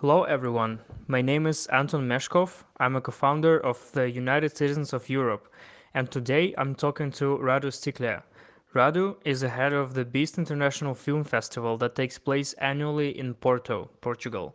Hello, 0.00 0.24
everyone. 0.24 0.80
My 1.08 1.20
name 1.20 1.46
is 1.46 1.66
Anton 1.66 2.08
Meshkov. 2.08 2.64
I'm 2.78 2.96
a 2.96 3.02
co 3.02 3.12
founder 3.12 3.60
of 3.60 3.92
the 3.92 4.10
United 4.10 4.56
Citizens 4.56 4.94
of 4.94 5.10
Europe, 5.10 5.52
and 5.92 6.10
today 6.10 6.54
I'm 6.56 6.74
talking 6.74 7.10
to 7.20 7.36
Radu 7.36 7.70
Stiklea. 7.70 8.22
Radu 8.74 9.16
is 9.26 9.42
the 9.42 9.50
head 9.50 9.74
of 9.74 9.92
the 9.92 10.06
Beast 10.06 10.38
International 10.38 10.94
Film 10.94 11.22
Festival 11.22 11.76
that 11.76 11.96
takes 11.96 12.16
place 12.16 12.54
annually 12.54 13.18
in 13.18 13.34
Porto, 13.34 13.90
Portugal. 14.00 14.54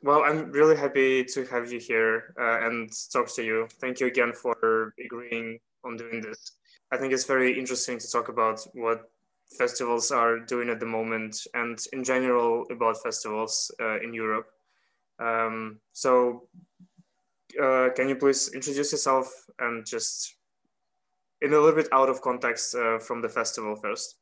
Well, 0.00 0.22
I'm 0.22 0.52
really 0.52 0.76
happy 0.76 1.24
to 1.24 1.44
have 1.46 1.72
you 1.72 1.80
here 1.80 2.32
uh, 2.40 2.64
and 2.64 2.88
talk 3.12 3.26
to 3.34 3.42
you. 3.42 3.66
Thank 3.80 3.98
you 3.98 4.06
again 4.06 4.32
for 4.32 4.94
agreeing 5.04 5.58
on 5.84 5.96
doing 5.96 6.20
this. 6.20 6.52
I 6.92 6.98
think 6.98 7.12
it's 7.12 7.24
very 7.24 7.58
interesting 7.58 7.98
to 7.98 8.08
talk 8.12 8.28
about 8.28 8.60
what 8.74 9.10
festivals 9.58 10.12
are 10.12 10.38
doing 10.38 10.68
at 10.68 10.78
the 10.78 10.86
moment 10.86 11.48
and 11.52 11.80
in 11.92 12.04
general 12.04 12.64
about 12.70 13.02
festivals 13.02 13.72
uh, 13.80 13.98
in 14.00 14.14
Europe. 14.14 14.46
Um, 15.18 15.80
so, 15.92 16.48
uh, 17.62 17.90
can 17.94 18.08
you 18.08 18.16
please 18.16 18.52
introduce 18.54 18.92
yourself 18.92 19.28
and 19.58 19.86
just 19.86 20.36
in 21.40 21.52
a 21.52 21.58
little 21.58 21.74
bit 21.74 21.88
out 21.92 22.08
of 22.08 22.20
context 22.22 22.74
uh, 22.74 22.98
from 22.98 23.22
the 23.22 23.28
festival 23.28 23.76
first? 23.76 24.16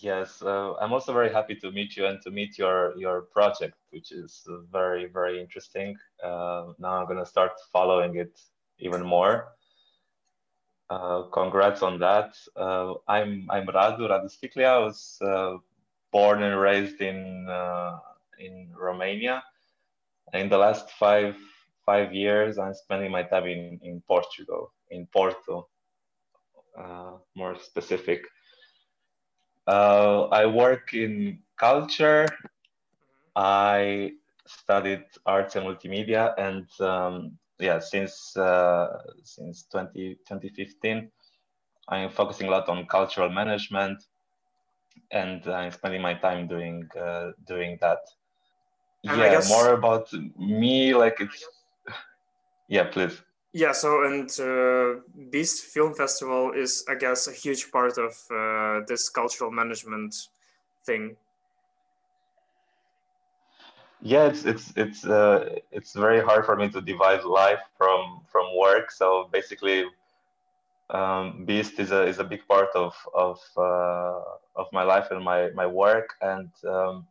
Yes, 0.00 0.42
uh, 0.42 0.74
I'm 0.74 0.92
also 0.92 1.12
very 1.12 1.32
happy 1.32 1.56
to 1.56 1.72
meet 1.72 1.96
you 1.96 2.06
and 2.06 2.22
to 2.22 2.30
meet 2.30 2.56
your 2.56 2.96
your 2.96 3.22
project, 3.22 3.74
which 3.90 4.12
is 4.12 4.46
very 4.70 5.06
very 5.06 5.40
interesting. 5.40 5.96
Uh, 6.22 6.72
now 6.78 7.00
I'm 7.00 7.08
gonna 7.08 7.26
start 7.26 7.52
following 7.72 8.16
it 8.16 8.40
even 8.78 9.02
more. 9.02 9.48
Uh, 10.88 11.22
congrats 11.32 11.82
on 11.82 11.98
that. 11.98 12.36
Uh, 12.56 12.94
I'm 13.08 13.48
I'm 13.50 13.66
Radu 13.66 14.08
Radu 14.08 14.30
Stiklea. 14.30 14.66
I 14.66 14.78
was 14.78 15.18
uh, 15.20 15.56
born 16.12 16.42
and 16.42 16.60
raised 16.60 17.00
in 17.00 17.46
uh, 17.48 17.98
in 18.38 18.72
Romania. 18.76 19.42
In 20.32 20.48
the 20.48 20.58
last 20.58 20.90
five 20.92 21.36
five 21.86 22.12
years, 22.12 22.58
I'm 22.58 22.74
spending 22.74 23.10
my 23.10 23.22
time 23.22 23.46
in 23.46 23.78
in 23.82 24.02
Portugal, 24.06 24.72
in 24.90 25.06
Porto, 25.06 25.68
more 27.34 27.56
specific. 27.60 28.26
Uh, 29.66 30.28
I 30.32 30.46
work 30.46 30.94
in 30.94 31.40
culture. 31.58 32.26
I 33.36 34.12
studied 34.46 35.04
arts 35.26 35.56
and 35.56 35.66
multimedia, 35.66 36.34
and 36.38 36.66
um, 36.80 37.38
yeah, 37.58 37.78
since 37.78 38.36
uh, 38.36 38.98
since 39.22 39.66
20, 39.70 40.14
2015, 40.26 41.10
I'm 41.88 42.10
focusing 42.10 42.48
a 42.48 42.50
lot 42.50 42.68
on 42.68 42.86
cultural 42.86 43.28
management, 43.30 44.02
and 45.10 45.46
I'm 45.46 45.70
spending 45.70 46.02
my 46.02 46.14
time 46.14 46.46
doing 46.46 46.88
uh, 46.98 47.32
doing 47.46 47.78
that. 47.80 48.00
And 49.04 49.18
yeah, 49.18 49.30
guess, 49.30 49.48
more 49.48 49.72
about 49.74 50.12
me, 50.36 50.94
like 50.94 51.20
it's. 51.20 51.44
Yeah, 52.68 52.84
please. 52.84 53.22
Yeah, 53.52 53.72
so 53.72 54.04
and 54.04 54.30
uh, 54.40 55.00
Beast 55.30 55.64
Film 55.64 55.94
Festival 55.94 56.52
is, 56.52 56.84
I 56.88 56.94
guess, 56.96 57.28
a 57.28 57.32
huge 57.32 57.72
part 57.72 57.96
of 57.96 58.12
uh, 58.30 58.84
this 58.86 59.08
cultural 59.08 59.50
management 59.50 60.14
thing. 60.84 61.16
Yeah, 64.00 64.26
it's 64.26 64.44
it's 64.44 64.72
it's 64.76 65.04
uh, 65.04 65.56
it's 65.72 65.94
very 65.94 66.20
hard 66.20 66.44
for 66.44 66.56
me 66.56 66.68
to 66.70 66.80
divide 66.80 67.24
life 67.24 67.60
from 67.76 68.20
from 68.30 68.56
work. 68.56 68.90
So 68.90 69.28
basically, 69.32 69.86
um, 70.90 71.44
Beast 71.44 71.78
is 71.78 71.90
a 71.92 72.06
is 72.06 72.18
a 72.18 72.24
big 72.24 72.46
part 72.48 72.70
of 72.74 72.94
of 73.14 73.38
uh, 73.56 74.20
of 74.56 74.66
my 74.72 74.82
life 74.82 75.10
and 75.10 75.22
my 75.22 75.50
my 75.50 75.66
work, 75.66 76.14
and 76.22 76.50
um, 76.66 77.06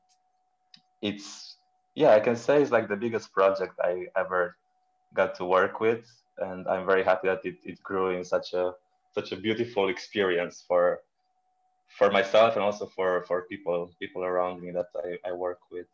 it's 1.02 1.58
yeah, 1.96 2.14
I 2.14 2.20
can 2.20 2.36
say 2.36 2.62
it's 2.62 2.72
like 2.72 2.88
the 2.88 2.96
biggest 2.96 3.34
project 3.34 3.74
I 3.84 4.08
ever 4.16 4.56
got 5.14 5.36
to 5.36 5.46
work 5.46 5.80
with 5.80 6.06
and 6.40 6.68
I'm 6.68 6.86
very 6.86 7.04
happy 7.04 7.28
that 7.28 7.44
it, 7.44 7.58
it 7.64 7.82
grew 7.84 8.10
in 8.10 8.24
such 8.24 8.54
a 8.54 8.74
such 9.14 9.32
a 9.32 9.36
beautiful 9.36 9.90
experience 9.90 10.64
for 10.68 11.02
for 11.98 12.12
myself 12.12 12.56
and 12.56 12.64
also 12.64 12.86
for 12.86 13.24
for 13.24 13.44
people 13.44 13.92
people 14.00 14.24
around 14.24 14.62
me 14.62 14.72
that 14.72 14.88
I, 14.96 15.30
I 15.30 15.32
work 15.32 15.60
with. 15.72 15.88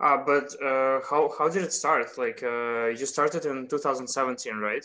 Uh, 0.00 0.18
but 0.26 0.48
uh, 0.62 1.00
how 1.08 1.30
how 1.38 1.48
did 1.48 1.62
it 1.62 1.72
start? 1.72 2.18
Like 2.18 2.42
uh, 2.42 2.86
you 2.86 3.06
started 3.06 3.44
in 3.46 3.68
2017, 3.68 4.56
right? 4.56 4.84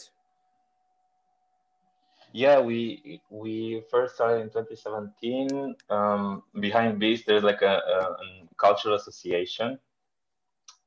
Yeah, 2.36 2.60
we 2.60 3.22
we 3.30 3.84
first 3.90 4.16
started 4.16 4.42
in 4.42 4.50
2017. 4.50 5.76
Um, 5.90 6.44
behind 6.60 7.00
Beast, 7.00 7.26
there's 7.26 7.44
like 7.44 7.62
a, 7.62 7.76
a, 7.96 8.00
a 8.26 8.28
cultural 8.58 8.96
association, 8.96 9.80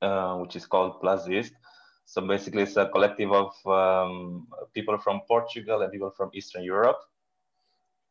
uh, 0.02 0.36
which 0.36 0.56
is 0.56 0.66
called 0.66 1.00
Plazist 1.00 1.52
so 2.08 2.22
basically, 2.22 2.62
it's 2.62 2.78
a 2.78 2.88
collective 2.88 3.30
of 3.32 3.52
um, 3.66 4.48
people 4.72 4.96
from 4.96 5.20
Portugal 5.28 5.82
and 5.82 5.92
people 5.92 6.10
from 6.16 6.30
Eastern 6.32 6.64
Europe. 6.64 7.00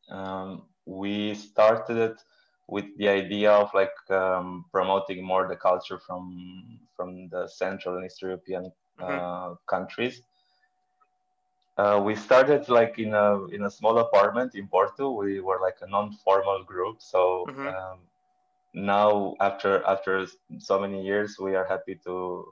Um, 0.08 0.68
we 0.86 1.34
started 1.34 1.98
it 1.98 2.22
with 2.68 2.86
the 2.98 3.10
idea 3.10 3.52
of 3.52 3.74
like 3.74 3.98
um, 4.12 4.66
promoting 4.72 5.26
more 5.26 5.48
the 5.48 5.56
culture 5.56 5.98
from 5.98 6.78
from 6.96 7.28
the 7.30 7.48
Central 7.48 7.96
and 7.96 8.06
Eastern 8.06 8.30
European 8.30 8.72
uh, 9.00 9.08
mm-hmm. 9.08 9.54
countries. 9.68 10.22
Uh, 11.78 12.02
we 12.04 12.16
started 12.16 12.68
like 12.70 12.98
in 12.98 13.14
a 13.14 13.46
in 13.48 13.64
a 13.66 13.70
small 13.70 14.00
apartment 14.00 14.56
in 14.56 14.68
Porto. 14.68 15.12
We 15.12 15.40
were 15.42 15.60
like 15.62 15.78
a 15.82 15.88
non-formal 15.88 16.64
group. 16.64 16.98
So 17.00 17.46
mm-hmm. 17.50 17.68
um, 17.68 18.00
now, 18.74 19.36
after 19.40 19.84
after 19.86 20.26
so 20.58 20.80
many 20.80 21.06
years, 21.06 21.38
we 21.40 21.56
are 21.56 21.66
happy 21.66 21.96
to 22.06 22.52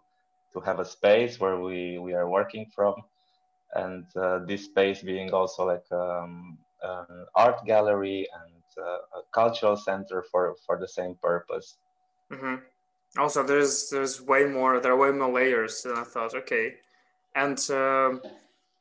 to 0.53 0.59
have 0.61 0.79
a 0.79 0.85
space 0.85 1.39
where 1.39 1.59
we 1.59 1.97
we 1.97 2.13
are 2.13 2.29
working 2.29 2.65
from, 2.73 2.95
and 3.73 4.05
uh, 4.15 4.39
this 4.45 4.65
space 4.65 5.01
being 5.01 5.31
also 5.33 5.65
like 5.65 5.91
um, 5.91 6.57
an 6.83 7.25
art 7.35 7.65
gallery 7.65 8.27
and 8.43 8.63
uh, 8.77 9.19
a 9.19 9.21
cultural 9.33 9.75
center 9.75 10.23
for 10.31 10.55
for 10.65 10.77
the 10.77 10.87
same 10.87 11.15
purpose. 11.15 11.77
Mm-hmm. 12.31 12.55
Also, 13.17 13.43
there's 13.43 13.89
there's 13.89 14.21
way 14.21 14.45
more. 14.45 14.79
There 14.79 14.91
are 14.91 14.97
way 14.97 15.11
more 15.11 15.31
layers 15.31 15.81
than 15.81 15.97
I 15.97 16.03
thought. 16.03 16.35
Okay, 16.35 16.75
and 17.35 17.59
um, 17.71 18.21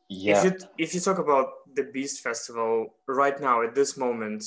yeah. 0.09 0.39
if 0.39 0.45
you 0.45 0.59
if 0.79 0.95
you 0.95 1.01
talk 1.01 1.19
about 1.19 1.49
the 1.75 1.85
Beast 1.85 2.21
Festival 2.21 2.95
right 3.09 3.41
now 3.41 3.63
at 3.63 3.75
this 3.75 3.97
moment, 3.97 4.45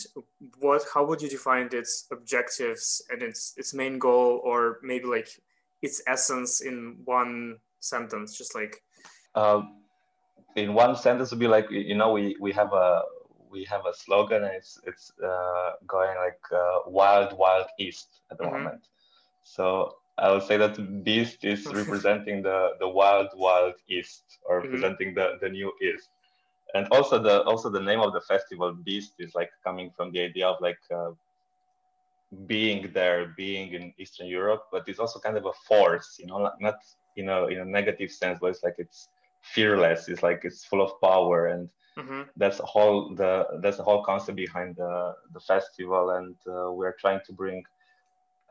what 0.59 0.83
how 0.93 1.05
would 1.05 1.21
you 1.21 1.29
define 1.29 1.69
its 1.71 2.07
objectives 2.11 3.01
and 3.09 3.21
its 3.21 3.53
its 3.57 3.73
main 3.73 3.99
goal, 3.99 4.41
or 4.43 4.79
maybe 4.83 5.05
like 5.05 5.29
its 5.81 6.01
essence 6.07 6.61
in 6.61 6.97
one 7.05 7.57
sentence 7.79 8.37
just 8.37 8.55
like 8.55 8.81
um, 9.35 9.81
in 10.55 10.73
one 10.73 10.95
sentence 10.95 11.29
would 11.31 11.39
be 11.39 11.47
like 11.47 11.69
you 11.69 11.95
know 11.95 12.11
we 12.11 12.35
we 12.39 12.51
have 12.51 12.73
a 12.73 13.03
we 13.49 13.63
have 13.63 13.81
a 13.85 13.93
slogan 13.93 14.43
and 14.43 14.53
it's 14.53 14.79
it's 14.85 15.11
uh, 15.23 15.71
going 15.85 16.15
like 16.17 16.39
uh, 16.51 16.79
wild 16.87 17.37
wild 17.37 17.67
east 17.79 18.21
at 18.31 18.37
the 18.37 18.43
mm-hmm. 18.43 18.63
moment 18.63 18.87
so 19.43 19.96
i 20.19 20.31
would 20.31 20.43
say 20.43 20.57
that 20.57 21.03
beast 21.03 21.43
is 21.43 21.65
representing 21.81 22.41
the 22.41 22.71
the 22.79 22.87
wild 22.87 23.29
wild 23.35 23.75
east 23.89 24.39
or 24.45 24.57
mm-hmm. 24.57 24.67
representing 24.67 25.13
the 25.13 25.37
the 25.41 25.49
new 25.49 25.71
east 25.81 26.09
and 26.73 26.87
also 26.91 27.17
the 27.19 27.43
also 27.43 27.69
the 27.69 27.79
name 27.79 27.99
of 27.99 28.13
the 28.13 28.21
festival 28.21 28.73
beast 28.73 29.13
is 29.19 29.33
like 29.35 29.51
coming 29.63 29.91
from 29.95 30.11
the 30.11 30.21
idea 30.21 30.47
of 30.47 30.57
like 30.61 30.79
uh, 30.93 31.11
being 32.45 32.91
there, 32.93 33.33
being 33.37 33.73
in 33.73 33.93
Eastern 33.97 34.27
Europe, 34.27 34.63
but 34.71 34.87
it's 34.87 34.99
also 34.99 35.19
kind 35.19 35.37
of 35.37 35.45
a 35.45 35.53
force, 35.67 36.17
you 36.19 36.25
know, 36.25 36.51
not 36.59 36.75
in 37.15 37.29
a 37.29 37.45
in 37.47 37.59
a 37.59 37.65
negative 37.65 38.11
sense, 38.11 38.37
but 38.41 38.47
it's 38.47 38.63
like 38.63 38.75
it's 38.77 39.07
fearless. 39.41 40.09
It's 40.09 40.23
like 40.23 40.41
it's 40.43 40.65
full 40.65 40.81
of 40.81 40.99
power, 41.01 41.47
and 41.47 41.69
mm-hmm. 41.97 42.23
that's 42.35 42.59
whole 42.59 43.15
the 43.15 43.47
that's 43.61 43.77
the 43.77 43.83
whole 43.83 44.03
concept 44.03 44.35
behind 44.35 44.75
the 44.75 45.15
the 45.33 45.39
festival. 45.39 46.11
And 46.11 46.35
uh, 46.47 46.71
we're 46.73 46.95
trying 46.99 47.21
to 47.27 47.33
bring 47.33 47.63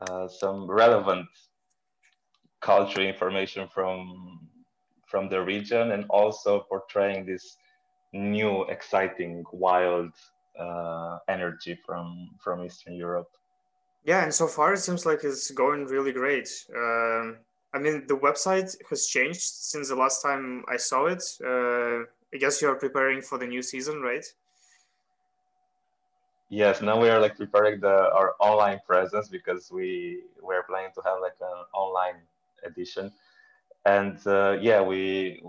uh, 0.01 0.27
some 0.27 0.69
relevant 0.69 1.27
culture 2.61 3.01
information 3.01 3.67
from 3.67 4.39
from 5.05 5.29
the 5.29 5.41
region, 5.41 5.91
and 5.91 6.05
also 6.09 6.65
portraying 6.69 7.25
this 7.25 7.57
new, 8.13 8.63
exciting, 8.65 9.43
wild 9.51 10.11
uh, 10.59 11.19
energy 11.27 11.77
from 11.85 12.29
from 12.43 12.63
Eastern 12.63 12.93
Europe. 12.93 13.29
Yeah, 14.03 14.23
and 14.23 14.33
so 14.33 14.47
far 14.47 14.73
it 14.73 14.79
seems 14.79 15.05
like 15.05 15.23
it's 15.23 15.51
going 15.51 15.85
really 15.85 16.13
great. 16.13 16.49
Um, 16.75 17.37
I 17.73 17.79
mean, 17.79 18.07
the 18.07 18.17
website 18.17 18.75
has 18.89 19.07
changed 19.07 19.41
since 19.41 19.89
the 19.89 19.95
last 19.95 20.21
time 20.21 20.63
I 20.69 20.77
saw 20.77 21.07
it. 21.07 21.23
Uh, 21.43 22.05
I 22.33 22.37
guess 22.39 22.61
you 22.61 22.69
are 22.69 22.75
preparing 22.75 23.21
for 23.21 23.37
the 23.37 23.47
new 23.47 23.61
season, 23.61 24.01
right? 24.01 24.25
Yes, 26.49 26.81
now 26.81 26.99
we 26.99 27.09
are 27.09 27.19
like 27.19 27.35
preparing 27.35 27.81
the 27.81 28.09
our 28.13 28.35
online 28.39 28.79
presence 28.87 29.27
because 29.27 29.69
we 29.69 30.23
we're 30.41 30.63
planning 30.63 30.91
to 30.95 31.01
have 31.03 31.19
like 31.21 31.35
an 31.41 31.65
online 31.73 32.15
edition, 32.65 33.11
and 33.85 34.19
uh, 34.27 34.57
yeah, 34.61 34.81
we 34.81 35.41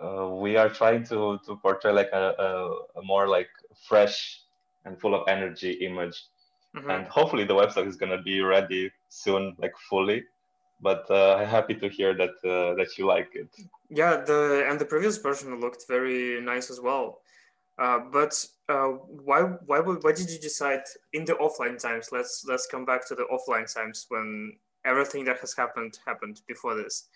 uh, 0.00 0.28
we 0.28 0.56
are 0.56 0.68
trying 0.68 1.04
to 1.04 1.38
to 1.46 1.56
portray 1.56 1.92
like 1.92 2.10
a, 2.12 2.34
a, 2.38 3.00
a 3.00 3.02
more 3.02 3.28
like 3.28 3.48
fresh 3.88 4.42
and 4.84 5.00
full 5.00 5.14
of 5.14 5.26
energy 5.28 5.72
image 5.84 6.22
mm-hmm. 6.76 6.90
and 6.90 7.06
hopefully 7.08 7.44
the 7.44 7.54
website 7.54 7.86
is 7.86 7.96
gonna 7.96 8.20
be 8.20 8.40
ready 8.40 8.90
soon, 9.08 9.56
like 9.58 9.74
fully. 9.88 10.24
But 10.80 11.06
uh, 11.08 11.36
I'm 11.36 11.48
happy 11.48 11.74
to 11.74 11.88
hear 11.88 12.14
that 12.14 12.34
uh, 12.44 12.74
that 12.74 12.98
you 12.98 13.06
like 13.06 13.30
it. 13.34 13.48
Yeah, 13.88 14.16
the 14.18 14.66
and 14.68 14.78
the 14.78 14.84
previous 14.84 15.16
version 15.16 15.58
looked 15.58 15.84
very 15.88 16.40
nice 16.40 16.70
as 16.70 16.80
well. 16.80 17.20
Uh, 17.78 18.00
but 18.12 18.32
uh, 18.68 18.88
why 19.24 19.42
why 19.64 19.80
why 19.80 20.12
did 20.12 20.30
you 20.30 20.38
decide 20.38 20.82
in 21.12 21.24
the 21.24 21.34
offline 21.34 21.80
times? 21.80 22.10
Let's 22.12 22.44
let's 22.46 22.66
come 22.66 22.84
back 22.84 23.06
to 23.08 23.14
the 23.14 23.24
offline 23.24 23.72
times 23.72 24.06
when 24.08 24.56
everything 24.86 25.24
that 25.24 25.38
has 25.40 25.54
happened 25.54 25.98
happened 26.06 26.40
before 26.46 26.74
this. 26.74 27.08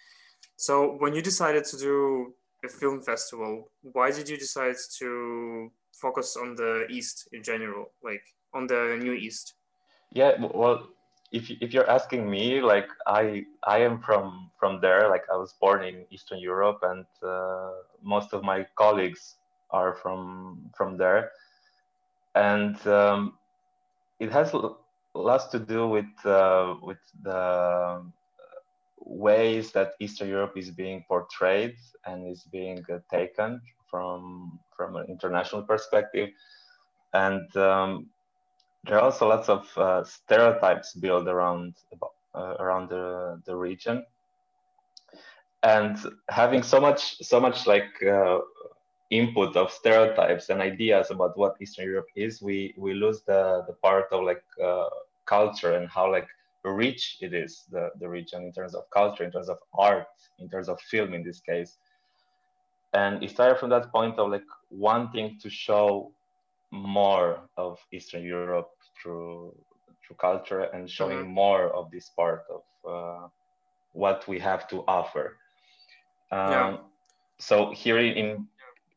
So 0.56 0.96
when 0.99 1.14
you 1.14 1.22
decided 1.22 1.64
to 1.67 1.76
do 1.78 2.34
a 2.64 2.69
film 2.69 3.00
festival, 3.00 3.70
why 3.82 4.11
did 4.11 4.28
you 4.28 4.37
decide 4.37 4.76
to 4.99 5.70
focus 5.93 6.37
on 6.37 6.55
the 6.56 6.87
East 6.90 7.28
in 7.32 7.43
general, 7.43 7.93
like 8.02 8.22
on 8.52 8.67
the 8.67 8.99
New 9.00 9.12
East? 9.12 9.55
Yeah, 10.12 10.32
well, 10.55 10.88
if 11.32 11.50
if 11.61 11.72
you're 11.72 11.88
asking 11.88 12.28
me, 12.28 12.61
like 12.61 12.88
I 13.06 13.44
I 13.64 13.78
am 13.78 14.00
from 14.00 14.50
from 14.58 14.81
there. 14.81 15.08
Like 15.08 15.25
I 15.32 15.37
was 15.37 15.55
born 15.61 15.84
in 15.84 16.05
Eastern 16.11 16.40
Europe, 16.40 16.81
and 16.82 17.06
uh, 17.22 17.70
most 18.02 18.32
of 18.32 18.43
my 18.43 18.67
colleagues 18.75 19.37
are 19.70 19.94
from 19.94 20.70
from 20.76 20.96
there, 20.96 21.31
and 22.34 22.75
um, 22.87 23.38
it 24.19 24.32
has 24.32 24.52
lots 25.15 25.47
to 25.49 25.59
do 25.59 25.89
with 25.89 26.27
uh, 26.27 26.75
with 26.83 26.99
the 27.23 28.03
ways 28.99 29.73
that 29.73 29.95
Eastern 30.01 30.29
Europe 30.29 30.57
is 30.57 30.71
being 30.71 31.05
portrayed 31.09 31.77
and 32.07 32.31
is 32.31 32.45
being 32.45 32.85
uh, 32.93 32.99
taken 33.11 33.61
from 33.91 34.59
from 34.77 34.97
an 34.97 35.07
international 35.09 35.62
perspective, 35.62 36.29
and 37.12 37.55
um, 37.57 38.07
there 38.85 38.97
are 38.97 39.03
also 39.03 39.29
lots 39.29 39.49
of 39.49 39.67
uh, 39.77 40.05
stereotypes 40.05 40.95
built 40.95 41.27
around 41.29 41.75
uh, 42.35 42.55
around 42.61 42.89
the 42.89 43.41
the 43.47 43.55
region, 43.55 44.05
and 45.63 45.99
having 46.29 46.63
so 46.63 46.81
much 46.81 47.17
so 47.19 47.41
much 47.41 47.67
like 47.67 47.91
uh, 48.03 48.39
input 49.11 49.57
of 49.57 49.71
stereotypes 49.73 50.49
and 50.49 50.61
ideas 50.61 51.11
about 51.11 51.37
what 51.37 51.57
Eastern 51.61 51.85
Europe 51.85 52.09
is, 52.17 52.41
we 52.41 52.75
we 52.77 52.95
lose 52.95 53.23
the 53.23 53.65
the 53.67 53.75
part 53.75 54.07
of 54.12 54.25
like 54.25 54.45
uh, 54.62 54.89
culture 55.27 55.75
and 55.75 55.89
how 55.89 56.11
like 56.11 56.29
rich 56.65 57.19
it 57.21 57.35
is 57.35 57.65
the 57.71 57.91
the 58.01 58.09
region 58.09 58.43
in 58.45 58.53
terms 58.53 58.75
of 58.75 58.89
culture, 58.91 59.25
in 59.25 59.33
terms 59.33 59.49
of 59.49 59.59
art, 59.75 60.07
in 60.39 60.49
terms 60.49 60.69
of 60.69 60.81
film 60.81 61.15
in 61.15 61.23
this 61.23 61.41
case. 61.41 61.79
And 62.93 63.23
it 63.23 63.31
started 63.31 63.59
from 63.59 63.71
that 63.71 63.93
point 63.93 64.19
of 64.19 64.31
like 64.31 64.51
wanting 64.71 65.39
to 65.43 65.51
show 65.51 66.13
more 66.71 67.41
of 67.56 67.79
Eastern 67.93 68.23
Europe 68.23 68.71
through 69.01 69.55
through 70.03 70.17
culture 70.17 70.63
and 70.75 70.89
showing 70.89 71.19
mm-hmm. 71.19 71.35
more 71.35 71.71
of 71.71 71.91
this 71.91 72.11
part 72.11 72.45
of 72.51 72.63
uh, 72.89 73.29
what 73.93 74.27
we 74.29 74.39
have 74.39 74.69
to 74.69 74.85
offer. 74.87 75.37
Um, 76.31 76.51
yeah. 76.51 76.77
So 77.39 77.73
here 77.73 77.99
in 77.99 78.47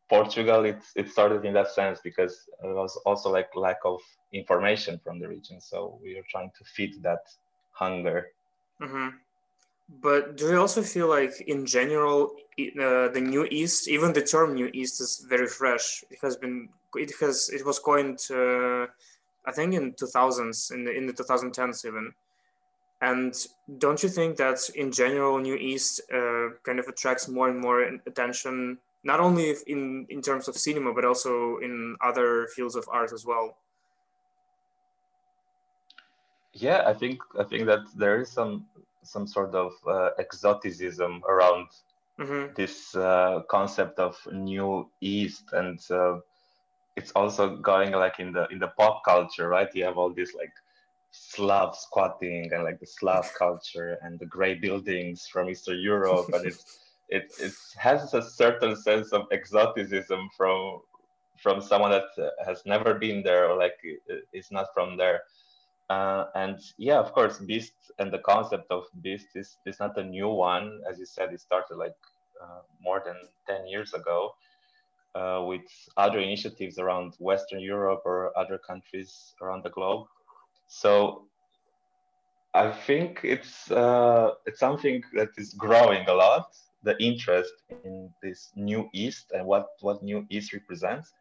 Portugal, 0.09 0.65
it, 0.65 0.81
it 0.95 1.09
started 1.09 1.45
in 1.45 1.53
that 1.53 1.71
sense 1.71 2.00
because 2.03 2.47
it 2.63 2.75
was 2.75 2.95
also 3.05 3.31
like 3.31 3.55
lack 3.55 3.79
of 3.85 4.00
information 4.31 5.00
from 5.03 5.19
the 5.19 5.27
region. 5.27 5.59
So 5.61 6.00
we 6.01 6.17
are 6.17 6.25
trying 6.29 6.51
to 6.57 6.63
feed 6.65 7.01
that 7.03 7.21
hunger. 7.71 8.27
Mm-hmm. 8.81 9.09
But 10.01 10.38
do 10.38 10.50
you 10.50 10.59
also 10.59 10.81
feel 10.81 11.07
like, 11.07 11.41
in 11.41 11.65
general, 11.65 12.35
uh, 12.59 13.09
the 13.09 13.21
New 13.21 13.45
East, 13.51 13.88
even 13.88 14.13
the 14.13 14.21
term 14.23 14.55
New 14.55 14.69
East, 14.73 15.01
is 15.01 15.25
very 15.29 15.47
fresh? 15.47 16.03
It 16.09 16.19
has 16.21 16.38
been, 16.38 16.69
it 16.95 17.11
has, 17.19 17.49
it 17.49 17.65
was 17.65 17.79
coined, 17.79 18.19
uh, 18.31 18.88
I 19.45 19.51
think, 19.51 19.73
in 19.73 19.94
2000s, 19.94 20.71
in 20.71 20.85
the 20.85 20.91
in 20.91 21.06
the 21.06 21.13
2010s 21.13 21.85
even. 21.85 22.13
And 23.01 23.35
don't 23.77 24.01
you 24.01 24.09
think 24.09 24.38
that, 24.38 24.59
in 24.75 24.91
general, 24.91 25.38
New 25.38 25.56
East 25.56 26.01
uh, 26.11 26.56
kind 26.63 26.79
of 26.79 26.88
attracts 26.88 27.27
more 27.27 27.49
and 27.49 27.59
more 27.59 27.81
attention 28.07 28.77
not 29.03 29.19
only 29.19 29.55
in 29.67 30.05
in 30.09 30.21
terms 30.21 30.47
of 30.47 30.55
cinema 30.55 30.94
but 30.94 31.05
also 31.05 31.57
in 31.57 31.95
other 32.01 32.47
fields 32.55 32.75
of 32.75 32.85
art 32.91 33.11
as 33.11 33.25
well 33.25 33.57
yeah 36.53 36.83
i 36.85 36.94
think 36.94 37.19
i 37.39 37.44
think 37.44 37.65
that 37.65 37.81
there 37.95 38.21
is 38.21 38.29
some 38.31 38.65
some 39.03 39.27
sort 39.27 39.53
of 39.53 39.73
uh, 39.85 40.09
exoticism 40.17 41.21
around 41.27 41.67
mm-hmm. 42.17 42.53
this 42.55 42.95
uh, 42.95 43.41
concept 43.50 44.00
of 44.00 44.15
new 44.31 44.89
east 45.01 45.44
and 45.51 45.79
uh, 45.91 46.17
it's 46.95 47.11
also 47.11 47.57
going 47.57 47.91
like 47.91 48.19
in 48.19 48.31
the 48.31 48.47
in 48.47 48.59
the 48.59 48.71
pop 48.79 49.03
culture 49.03 49.49
right 49.49 49.69
you 49.73 49.83
have 49.83 49.97
all 49.97 50.13
these 50.13 50.33
like 50.33 50.53
slav 51.11 51.75
squatting 51.75 52.49
and 52.53 52.63
like 52.63 52.79
the 52.79 52.85
slav 52.85 53.29
culture 53.38 53.97
and 54.01 54.19
the 54.19 54.25
gray 54.25 54.53
buildings 54.56 55.27
from 55.27 55.49
eastern 55.49 55.79
europe 55.79 56.27
and 56.33 56.45
it's 56.45 56.79
it, 57.09 57.31
it 57.39 57.53
has 57.77 58.13
a 58.13 58.21
certain 58.21 58.75
sense 58.75 59.11
of 59.13 59.23
exoticism 59.31 60.29
from 60.38 60.81
from 61.41 61.61
someone 61.61 61.91
that 61.91 62.07
has 62.45 62.61
never 62.65 62.94
been 62.94 63.23
there 63.23 63.50
or 63.50 63.57
like 63.57 63.75
is 64.33 64.50
not 64.51 64.67
from 64.73 64.97
there. 64.97 65.21
Uh, 65.89 66.25
and 66.35 66.59
yeah 66.77 66.97
of 66.97 67.11
course 67.11 67.39
beast 67.39 67.73
and 68.00 68.11
the 68.11 68.19
concept 68.19 68.65
of 68.71 68.85
beast 69.01 69.27
is, 69.35 69.57
is 69.65 69.79
not 69.79 69.97
a 69.97 70.03
new 70.03 70.29
one. 70.29 70.79
As 70.89 70.97
you 71.00 71.05
said 71.05 71.33
it 71.33 71.41
started 71.41 71.75
like 71.75 71.95
uh, 72.41 72.61
more 72.81 73.01
than 73.06 73.15
10 73.47 73.67
years 73.67 73.94
ago 73.94 74.31
uh, 75.15 75.44
with 75.45 75.67
other 75.97 76.19
initiatives 76.19 76.79
around 76.79 77.13
western 77.19 77.59
europe 77.59 78.01
or 78.06 78.31
other 78.38 78.57
countries 78.57 79.33
around 79.41 79.63
the 79.63 79.69
globe. 79.69 80.07
So 80.67 81.27
i 82.53 82.71
think 82.71 83.19
it's 83.23 83.71
uh, 83.71 84.31
it's 84.45 84.59
something 84.59 85.03
that 85.13 85.29
is 85.38 85.53
growing 85.53 86.07
a 86.07 86.13
lot 86.13 86.47
the 86.83 87.01
interest 87.01 87.53
in 87.83 88.09
this 88.21 88.51
new 88.56 88.89
East 88.94 89.31
and 89.31 89.45
what 89.45 89.68
what 89.81 90.03
new 90.03 90.25
East 90.30 90.53
represents, 90.53 91.13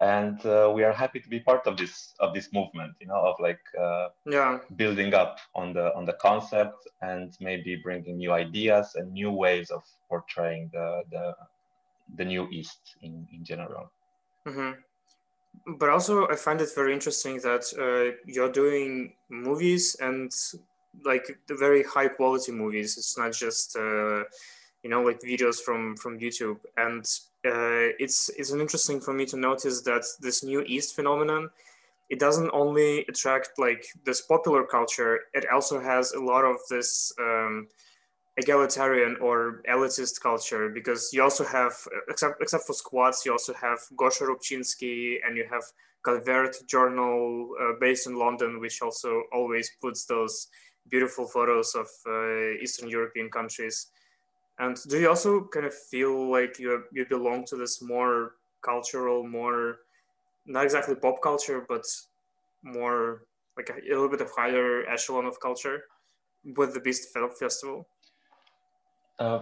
and 0.00 0.44
uh, 0.46 0.72
we 0.74 0.82
are 0.82 0.92
happy 0.92 1.20
to 1.20 1.28
be 1.28 1.40
part 1.40 1.66
of 1.66 1.76
this 1.76 2.14
of 2.20 2.34
this 2.34 2.52
movement. 2.52 2.94
You 3.00 3.08
know, 3.08 3.20
of 3.20 3.36
like 3.38 3.60
uh, 3.78 4.08
yeah 4.26 4.58
building 4.76 5.14
up 5.14 5.38
on 5.54 5.72
the 5.72 5.94
on 5.94 6.04
the 6.04 6.14
concept 6.14 6.88
and 7.02 7.36
maybe 7.40 7.76
bringing 7.76 8.16
new 8.16 8.32
ideas 8.32 8.94
and 8.94 9.12
new 9.12 9.30
ways 9.30 9.70
of 9.70 9.82
portraying 10.08 10.70
the 10.72 11.02
the 11.10 11.34
the 12.16 12.24
new 12.24 12.48
East 12.50 12.96
in 13.02 13.26
in 13.32 13.44
general. 13.44 13.90
Mm-hmm. 14.46 14.72
But 15.78 15.88
also, 15.90 16.28
I 16.28 16.36
find 16.36 16.60
it 16.60 16.70
very 16.74 16.92
interesting 16.94 17.36
that 17.38 17.64
uh, 17.78 18.16
you're 18.24 18.52
doing 18.52 19.14
movies 19.28 19.96
and 20.00 20.32
like 21.04 21.38
the 21.46 21.54
very 21.54 21.82
high 21.82 22.08
quality 22.08 22.52
movies. 22.52 22.96
It's 22.96 23.18
not 23.18 23.32
just 23.32 23.76
uh, 23.76 24.24
you 24.82 24.90
know 24.90 25.02
like 25.02 25.20
videos 25.20 25.60
from 25.60 25.96
from 25.96 26.18
youtube. 26.18 26.58
And 26.76 27.04
uh, 27.46 27.96
it's 27.98 28.30
it's 28.36 28.52
interesting 28.52 29.00
for 29.00 29.12
me 29.12 29.26
to 29.26 29.36
notice 29.36 29.82
that 29.82 30.04
this 30.20 30.42
new 30.44 30.62
east 30.62 30.94
phenomenon 30.94 31.50
it 32.10 32.18
doesn't 32.18 32.50
only 32.52 33.04
attract 33.08 33.52
like 33.56 33.86
this 34.04 34.20
popular 34.20 34.64
culture 34.64 35.20
it 35.32 35.46
also 35.50 35.80
has 35.80 36.12
a 36.12 36.20
lot 36.20 36.44
of 36.44 36.56
this 36.68 37.12
um, 37.20 37.68
egalitarian 38.36 39.16
or 39.20 39.62
elitist 39.70 40.20
culture 40.20 40.68
because 40.68 41.10
you 41.12 41.22
also 41.22 41.44
have 41.44 41.72
except 42.08 42.42
except 42.42 42.64
for 42.66 42.72
squats 42.72 43.24
you 43.24 43.32
also 43.32 43.54
have 43.54 43.78
gosha 43.96 44.26
rubchinskiy 44.26 45.18
and 45.24 45.36
you 45.36 45.46
have 45.50 45.62
calvert 46.04 46.56
journal 46.66 47.50
uh, 47.60 47.72
based 47.80 48.06
in 48.06 48.16
london 48.16 48.60
which 48.60 48.82
also 48.82 49.22
always 49.32 49.70
puts 49.80 50.04
those 50.06 50.48
beautiful 50.88 51.26
photos 51.26 51.74
of 51.74 51.88
uh, 52.06 52.50
eastern 52.62 52.88
european 52.88 53.30
countries 53.30 53.88
and 54.60 54.76
do 54.88 55.00
you 55.00 55.08
also 55.08 55.44
kind 55.44 55.64
of 55.66 55.74
feel 55.74 56.30
like 56.30 56.58
you 56.58 56.84
you 56.92 57.06
belong 57.06 57.44
to 57.46 57.56
this 57.56 57.80
more 57.82 58.36
cultural, 58.62 59.26
more 59.26 59.80
not 60.46 60.64
exactly 60.64 60.94
pop 60.94 61.22
culture, 61.22 61.64
but 61.66 61.84
more 62.62 63.24
like 63.56 63.70
a, 63.70 63.74
a 63.74 63.92
little 63.94 64.08
bit 64.08 64.20
of 64.20 64.30
higher 64.36 64.86
echelon 64.86 65.24
of 65.24 65.40
culture 65.40 65.84
with 66.56 66.74
the 66.74 66.80
Beast 66.80 67.08
Film 67.12 67.30
Festival? 67.30 67.88
Uh, 69.18 69.40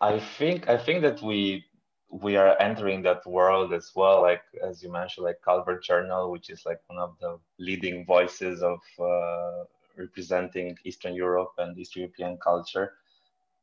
I 0.00 0.18
think 0.18 0.68
I 0.68 0.78
think 0.78 1.02
that 1.02 1.20
we 1.20 1.66
we 2.08 2.36
are 2.36 2.56
entering 2.58 3.02
that 3.02 3.26
world 3.26 3.74
as 3.74 3.92
well. 3.94 4.22
Like 4.22 4.44
as 4.64 4.82
you 4.82 4.90
mentioned, 4.90 5.24
like 5.24 5.40
Calvert 5.44 5.84
Journal, 5.84 6.30
which 6.30 6.48
is 6.48 6.64
like 6.64 6.80
one 6.86 6.98
of 6.98 7.16
the 7.20 7.38
leading 7.58 8.06
voices 8.06 8.62
of 8.62 8.80
uh, 8.98 9.64
representing 9.98 10.78
Eastern 10.84 11.14
Europe 11.14 11.52
and 11.58 11.78
East 11.78 11.96
European 11.96 12.38
culture 12.38 12.94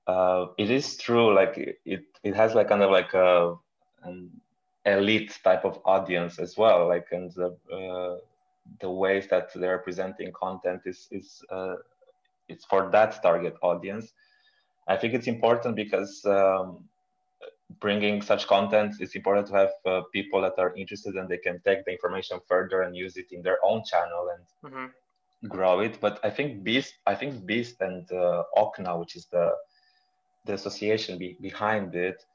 uh, 0.09 0.47
it 0.57 0.69
is 0.79 0.97
true 0.97 1.33
like 1.33 1.55
it 1.85 2.05
it 2.23 2.35
has 2.35 2.55
like 2.55 2.69
kind 2.69 2.83
of 2.83 2.91
like 2.91 3.13
a 3.13 3.55
an 4.03 4.29
elite 4.85 5.33
type 5.43 5.65
of 5.65 5.79
audience 5.85 6.39
as 6.39 6.57
well 6.57 6.87
like 6.87 7.07
and 7.11 7.31
the 7.33 7.49
uh, 7.77 8.15
the 8.81 8.89
ways 8.89 9.27
that 9.27 9.47
they're 9.55 9.83
presenting 9.87 10.31
content 10.31 10.81
is 10.85 11.07
is 11.11 11.27
uh, 11.51 11.75
it's 12.47 12.65
for 12.65 12.89
that 12.95 13.21
target 13.21 13.55
audience 13.61 14.13
i 14.87 14.95
think 14.95 15.13
it's 15.13 15.27
important 15.27 15.75
because 15.75 16.13
um, 16.25 16.89
bringing 17.79 18.21
such 18.21 18.47
content, 18.47 18.95
it's 18.99 19.15
important 19.15 19.47
to 19.47 19.53
have 19.53 19.69
uh, 19.85 20.01
people 20.11 20.41
that 20.41 20.53
are 20.57 20.75
interested 20.75 21.15
and 21.15 21.29
they 21.29 21.37
can 21.37 21.61
take 21.65 21.85
the 21.85 21.91
information 21.91 22.39
further 22.47 22.81
and 22.81 22.95
use 22.95 23.15
it 23.17 23.27
in 23.31 23.41
their 23.41 23.63
own 23.63 23.83
channel 23.85 24.29
and 24.33 24.73
mm-hmm. 24.73 25.47
grow 25.47 25.79
it. 25.79 25.99
But 26.01 26.19
I 26.23 26.29
think 26.29 26.63
Beast, 26.63 26.95
I 27.05 27.15
think 27.15 27.45
Beast 27.45 27.75
and 27.81 28.11
uh, 28.11 28.43
Okna, 28.57 28.99
which 28.99 29.15
is 29.15 29.27
the 29.27 29.51
the 30.49 30.55
association 30.55 31.17
be, 31.17 31.37
behind 31.39 31.95
it, 31.95 32.25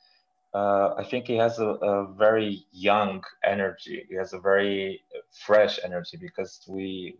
uh, 0.54 0.94
I 0.96 1.04
think 1.04 1.26
he 1.26 1.36
has 1.36 1.58
a, 1.58 1.70
a, 1.92 2.14
very 2.14 2.64
young 2.72 3.24
energy. 3.44 4.06
He 4.08 4.14
has 4.14 4.32
a 4.32 4.38
very 4.38 5.02
fresh 5.46 5.80
energy 5.82 6.16
because 6.16 6.60
we 6.68 7.16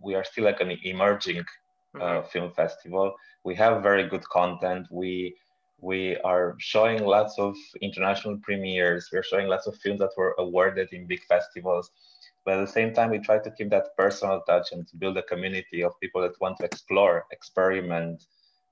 we 0.00 0.14
are 0.14 0.22
still 0.22 0.44
like 0.44 0.60
an 0.60 0.70
emerging 0.84 1.44
uh, 1.96 1.98
mm-hmm. 1.98 2.28
film 2.28 2.52
festival. 2.52 3.14
We 3.44 3.56
have 3.56 3.82
very 3.82 4.08
good 4.08 4.24
content. 4.28 4.86
We 4.90 5.34
we 5.80 6.16
are 6.18 6.54
showing 6.58 7.04
lots 7.04 7.34
of 7.38 7.56
international 7.80 8.38
premieres. 8.46 9.10
We're 9.12 9.30
showing 9.30 9.48
lots 9.48 9.66
of 9.66 9.74
films 9.82 9.98
that 9.98 10.16
were 10.16 10.34
awarded 10.38 10.88
in 10.92 11.06
big 11.06 11.22
festivals. 11.24 11.90
But 12.44 12.58
at 12.58 12.66
the 12.66 12.72
same 12.78 12.94
time, 12.94 13.10
we 13.10 13.18
try 13.18 13.38
to 13.40 13.50
keep 13.50 13.70
that 13.70 13.96
personal 13.96 14.40
touch 14.42 14.68
and 14.72 14.86
to 14.88 14.96
build 14.96 15.16
a 15.18 15.22
community 15.22 15.82
of 15.82 15.98
people 16.00 16.22
that 16.22 16.40
want 16.40 16.58
to 16.58 16.64
explore, 16.64 17.26
experiment, 17.32 18.24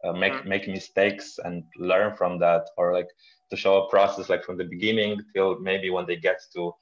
uh, 0.04 0.12
make 0.12 0.32
mm-hmm. 0.32 0.48
make 0.48 0.68
mistakes 0.68 1.38
and 1.44 1.64
learn 1.76 2.14
from 2.16 2.38
that, 2.38 2.68
or 2.76 2.92
like 2.92 3.08
to 3.50 3.56
show 3.56 3.82
a 3.82 3.88
process 3.88 4.28
like 4.28 4.44
from 4.44 4.56
the 4.56 4.64
beginning 4.64 5.20
till 5.34 5.58
maybe 5.60 5.90
when 5.90 6.06
they 6.06 6.16
get 6.16 6.40
to 6.54 6.74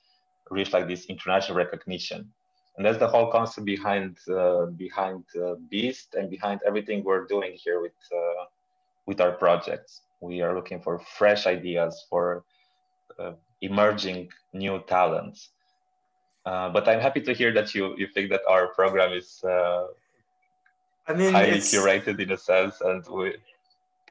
reach 0.51 0.73
like 0.73 0.89
this 0.89 1.07
international 1.07 1.57
recognition. 1.57 2.31
And 2.77 2.85
that's 2.85 2.99
the 2.99 3.07
whole 3.07 3.31
concept 3.31 3.67
behind 3.67 4.19
uh, 4.29 4.67
behind 4.67 5.25
uh, 5.41 5.55
Beast 5.71 6.15
and 6.15 6.29
behind 6.29 6.61
everything 6.67 7.05
we're 7.05 7.27
doing 7.27 7.53
here 7.55 7.81
with 7.81 7.99
uh, 8.13 8.45
with 9.07 9.21
our 9.21 9.33
projects 9.33 10.03
we 10.25 10.41
are 10.41 10.55
looking 10.55 10.81
for 10.81 10.99
fresh 10.99 11.47
ideas 11.47 12.07
for 12.09 12.45
uh, 13.19 13.33
emerging 13.61 14.29
new 14.53 14.83
talents. 14.87 15.51
Uh, 16.47 16.69
but 16.71 16.89
I'm 16.89 17.01
happy 17.01 17.21
to 17.21 17.33
hear 17.33 17.53
that 17.55 17.75
you 17.75 17.95
you 17.97 18.07
think 18.15 18.31
that 18.31 18.43
our 18.49 18.69
program 18.75 19.13
is 19.13 19.43
uh, 19.45 19.87
I 21.07 21.15
mean 21.15 21.33
highly 21.33 21.59
curated 21.59 22.21
in 22.21 22.33
a 22.33 22.39
sense, 22.39 22.81
and 22.81 23.05
we. 23.07 23.37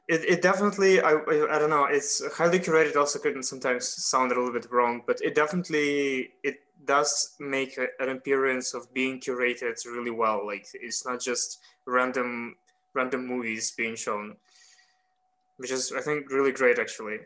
It, 0.06 0.22
it 0.28 0.42
definitely 0.42 1.00
I, 1.00 1.12
I 1.12 1.58
don't 1.58 1.70
know 1.70 1.86
it's 1.86 2.22
highly 2.36 2.58
curated 2.58 2.94
also 2.94 3.18
can 3.18 3.42
sometimes 3.42 3.88
sound 3.88 4.32
a 4.32 4.34
little 4.34 4.52
bit 4.52 4.70
wrong 4.70 5.00
but 5.06 5.18
it 5.22 5.34
definitely 5.34 6.28
it 6.42 6.56
does 6.84 7.34
make 7.40 7.78
a, 7.78 7.86
an 7.98 8.10
appearance 8.10 8.74
of 8.74 8.92
being 8.92 9.18
curated 9.18 9.82
really 9.86 10.10
well 10.10 10.46
like 10.46 10.66
it's 10.74 11.06
not 11.06 11.22
just 11.22 11.62
random 11.86 12.54
random 12.92 13.26
movies 13.26 13.72
being 13.74 13.96
shown 13.96 14.36
which 15.56 15.70
is 15.70 15.92
I 15.92 16.00
think 16.00 16.30
really 16.30 16.52
great 16.52 16.78
actually. 16.78 17.18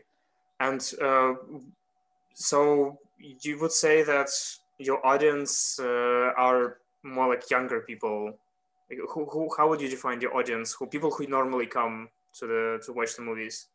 And 0.59 0.81
uh, 1.01 1.33
so 2.33 2.99
you 3.17 3.59
would 3.59 3.71
say 3.71 4.03
that 4.03 4.29
your 4.77 5.05
audience 5.05 5.79
uh, 5.79 6.31
are 6.37 6.77
more 7.03 7.29
like 7.29 7.49
younger 7.49 7.81
people. 7.81 8.37
Who, 8.89 9.25
who, 9.25 9.49
how 9.57 9.69
would 9.69 9.81
you 9.81 9.89
define 9.89 10.21
your 10.21 10.35
audience? 10.35 10.73
Who 10.73 10.87
people 10.87 11.11
who 11.11 11.27
normally 11.27 11.67
come 11.67 12.09
to 12.39 12.47
the 12.47 12.83
to 12.85 12.93
watch 12.93 13.15
the 13.15 13.21
movies? 13.21 13.67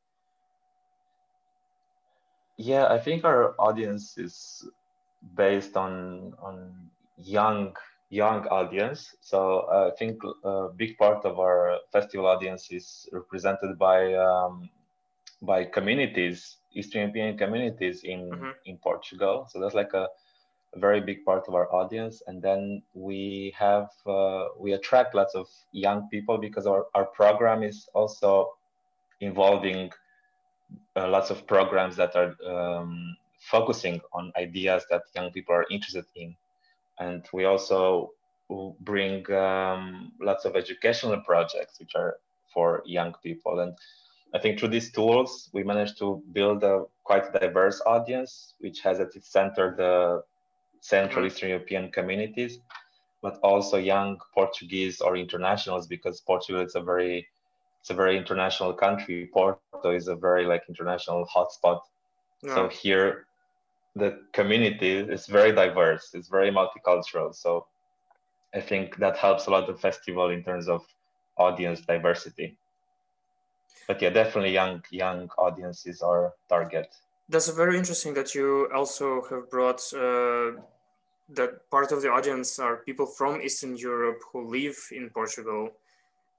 Yeah, 2.57 2.87
I 2.87 2.99
think 2.99 3.25
our 3.25 3.55
audience 3.59 4.17
is 4.19 4.69
based 5.37 5.77
on 5.77 6.35
on 6.43 6.91
young 7.23 7.75
young 8.11 8.47
audience. 8.47 9.17
So 9.21 9.67
uh, 9.73 9.91
I 9.93 9.97
think 9.97 10.23
a 10.45 10.69
big 10.77 10.97
part 10.99 11.25
of 11.25 11.39
our 11.39 11.79
festival 11.93 12.27
audience 12.27 12.71
is 12.71 13.09
represented 13.13 13.79
by 13.79 14.15
um, 14.15 14.69
by 15.43 15.65
communities, 15.65 16.57
Eastern 16.73 17.03
European 17.03 17.37
communities 17.37 18.05
in 18.05 18.31
mm-hmm. 18.31 18.51
in 18.67 18.79
Portugal. 18.79 19.49
So 19.51 19.61
that's 19.61 19.75
like 19.75 19.93
a, 19.95 20.07
a, 20.75 20.79
very 20.79 21.01
big 21.01 21.25
part 21.25 21.45
of 21.49 21.55
our 21.55 21.73
audience. 21.75 22.23
And 22.27 22.43
then 22.43 22.83
we 22.95 23.55
have 23.57 23.89
uh, 24.07 24.47
we 24.59 24.73
attract 24.73 25.15
lots 25.15 25.35
of 25.35 25.47
young 25.73 26.09
people 26.09 26.39
because 26.39 26.67
our 26.67 26.87
our 26.95 27.07
program 27.07 27.63
is 27.63 27.89
also 27.95 28.51
involving 29.21 29.91
uh, 30.97 31.09
lots 31.09 31.31
of 31.31 31.47
programs 31.47 31.97
that 31.97 32.15
are 32.17 32.35
um, 32.47 33.17
focusing 33.51 34.01
on 34.13 34.33
ideas 34.37 34.85
that 34.91 35.03
young 35.15 35.31
people 35.31 35.55
are 35.55 35.67
interested 35.71 36.05
in 36.17 36.35
and 36.99 37.27
we 37.33 37.45
also 37.45 38.11
bring 38.81 39.31
um, 39.33 40.13
lots 40.21 40.45
of 40.45 40.57
educational 40.57 41.21
projects 41.21 41.79
which 41.81 41.93
are 41.95 42.17
for 42.53 42.83
young 42.87 43.15
people 43.23 43.61
and 43.61 43.73
i 44.35 44.39
think 44.39 44.59
through 44.59 44.69
these 44.69 44.93
tools 44.93 45.51
we 45.53 45.63
managed 45.63 45.99
to 45.99 46.23
build 46.33 46.63
a 46.63 46.85
quite 47.05 47.33
diverse 47.33 47.81
audience 47.87 48.55
which 48.61 48.81
has 48.81 49.01
at 49.01 49.15
its 49.15 49.29
center 49.29 49.75
the 49.77 50.23
central 50.85 51.25
mm-hmm. 51.25 51.27
eastern 51.27 51.49
european 51.49 51.91
communities 51.91 52.59
but 53.23 53.39
also 53.43 53.77
young 53.79 54.19
portuguese 54.35 55.01
or 55.01 55.17
internationals 55.17 55.87
because 55.87 56.21
portugal 56.21 56.63
is 56.63 56.75
a 56.75 56.85
very 56.93 57.27
it's 57.85 57.91
a 57.91 57.95
very 57.95 58.17
international 58.17 58.73
country. 58.73 59.29
Porto 59.31 59.91
is 59.91 60.09
a 60.09 60.17
very 60.17 60.47
like 60.47 60.63
international 60.71 61.27
hotspot. 61.27 61.81
Yeah. 62.43 62.55
so 62.55 62.69
here 62.69 63.27
the 63.95 64.23
community 64.33 64.93
is 65.17 65.27
very 65.27 65.53
diverse 65.53 66.05
it's 66.15 66.29
very 66.29 66.51
multicultural. 66.51 67.35
So 67.35 67.67
i 68.55 68.61
think 68.69 68.97
that 68.97 69.17
helps 69.19 69.47
a 69.47 69.51
lot 69.51 69.67
the 69.67 69.75
festival 69.89 70.31
in 70.31 70.43
terms 70.43 70.67
of 70.67 70.81
audience 71.37 71.81
diversity. 71.83 72.57
But 73.87 74.01
yeah 74.01 74.13
definitely 74.21 74.55
young 74.61 74.83
young 74.91 75.29
audiences 75.37 76.01
are 76.01 76.33
target 76.49 76.89
that's 77.29 77.49
very 77.49 77.79
interesting 77.79 78.15
that 78.15 78.35
you 78.35 78.69
also 78.75 79.23
have 79.31 79.51
brought 79.51 79.81
uh, 79.95 80.53
that 81.31 81.71
part 81.71 81.91
of 81.91 82.03
the 82.03 82.11
audience 82.11 82.59
are 82.59 82.77
people 82.79 83.07
from 83.07 83.41
eastern 83.41 83.77
europe 83.77 84.21
who 84.33 84.47
live 84.49 84.77
in 84.93 85.09
portugal 85.11 85.71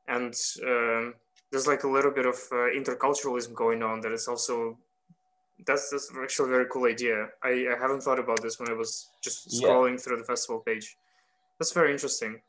and 0.08 0.34
um, 0.63 1.13
there's 1.51 1.68
like 1.68 1.84
a 1.84 1.88
little 1.88 2.12
bit 2.12 2.25
of 2.25 2.36
uh, 2.51 2.70
interculturalism 2.75 3.54
going 3.54 3.82
on 3.82 4.01
that 4.01 4.12
is 4.12 4.27
also 4.27 4.77
that's 5.65 5.89
that's 5.89 6.12
actually 6.22 6.50
a 6.50 6.51
very 6.51 6.65
cool 6.72 6.86
idea. 6.86 7.27
I, 7.44 7.68
I 7.74 7.80
haven't 7.80 8.01
thought 8.01 8.20
about 8.20 8.42
this 8.42 8.60
when 8.60 8.70
I 8.70 8.74
was 8.74 9.10
just 9.22 9.50
scrolling 9.50 9.92
yeah. 9.92 9.98
through 9.98 10.18
the 10.18 10.24
festival 10.24 10.60
page. 10.60 10.98
That's 11.60 11.72
very 11.72 11.92
interesting. 11.92 12.42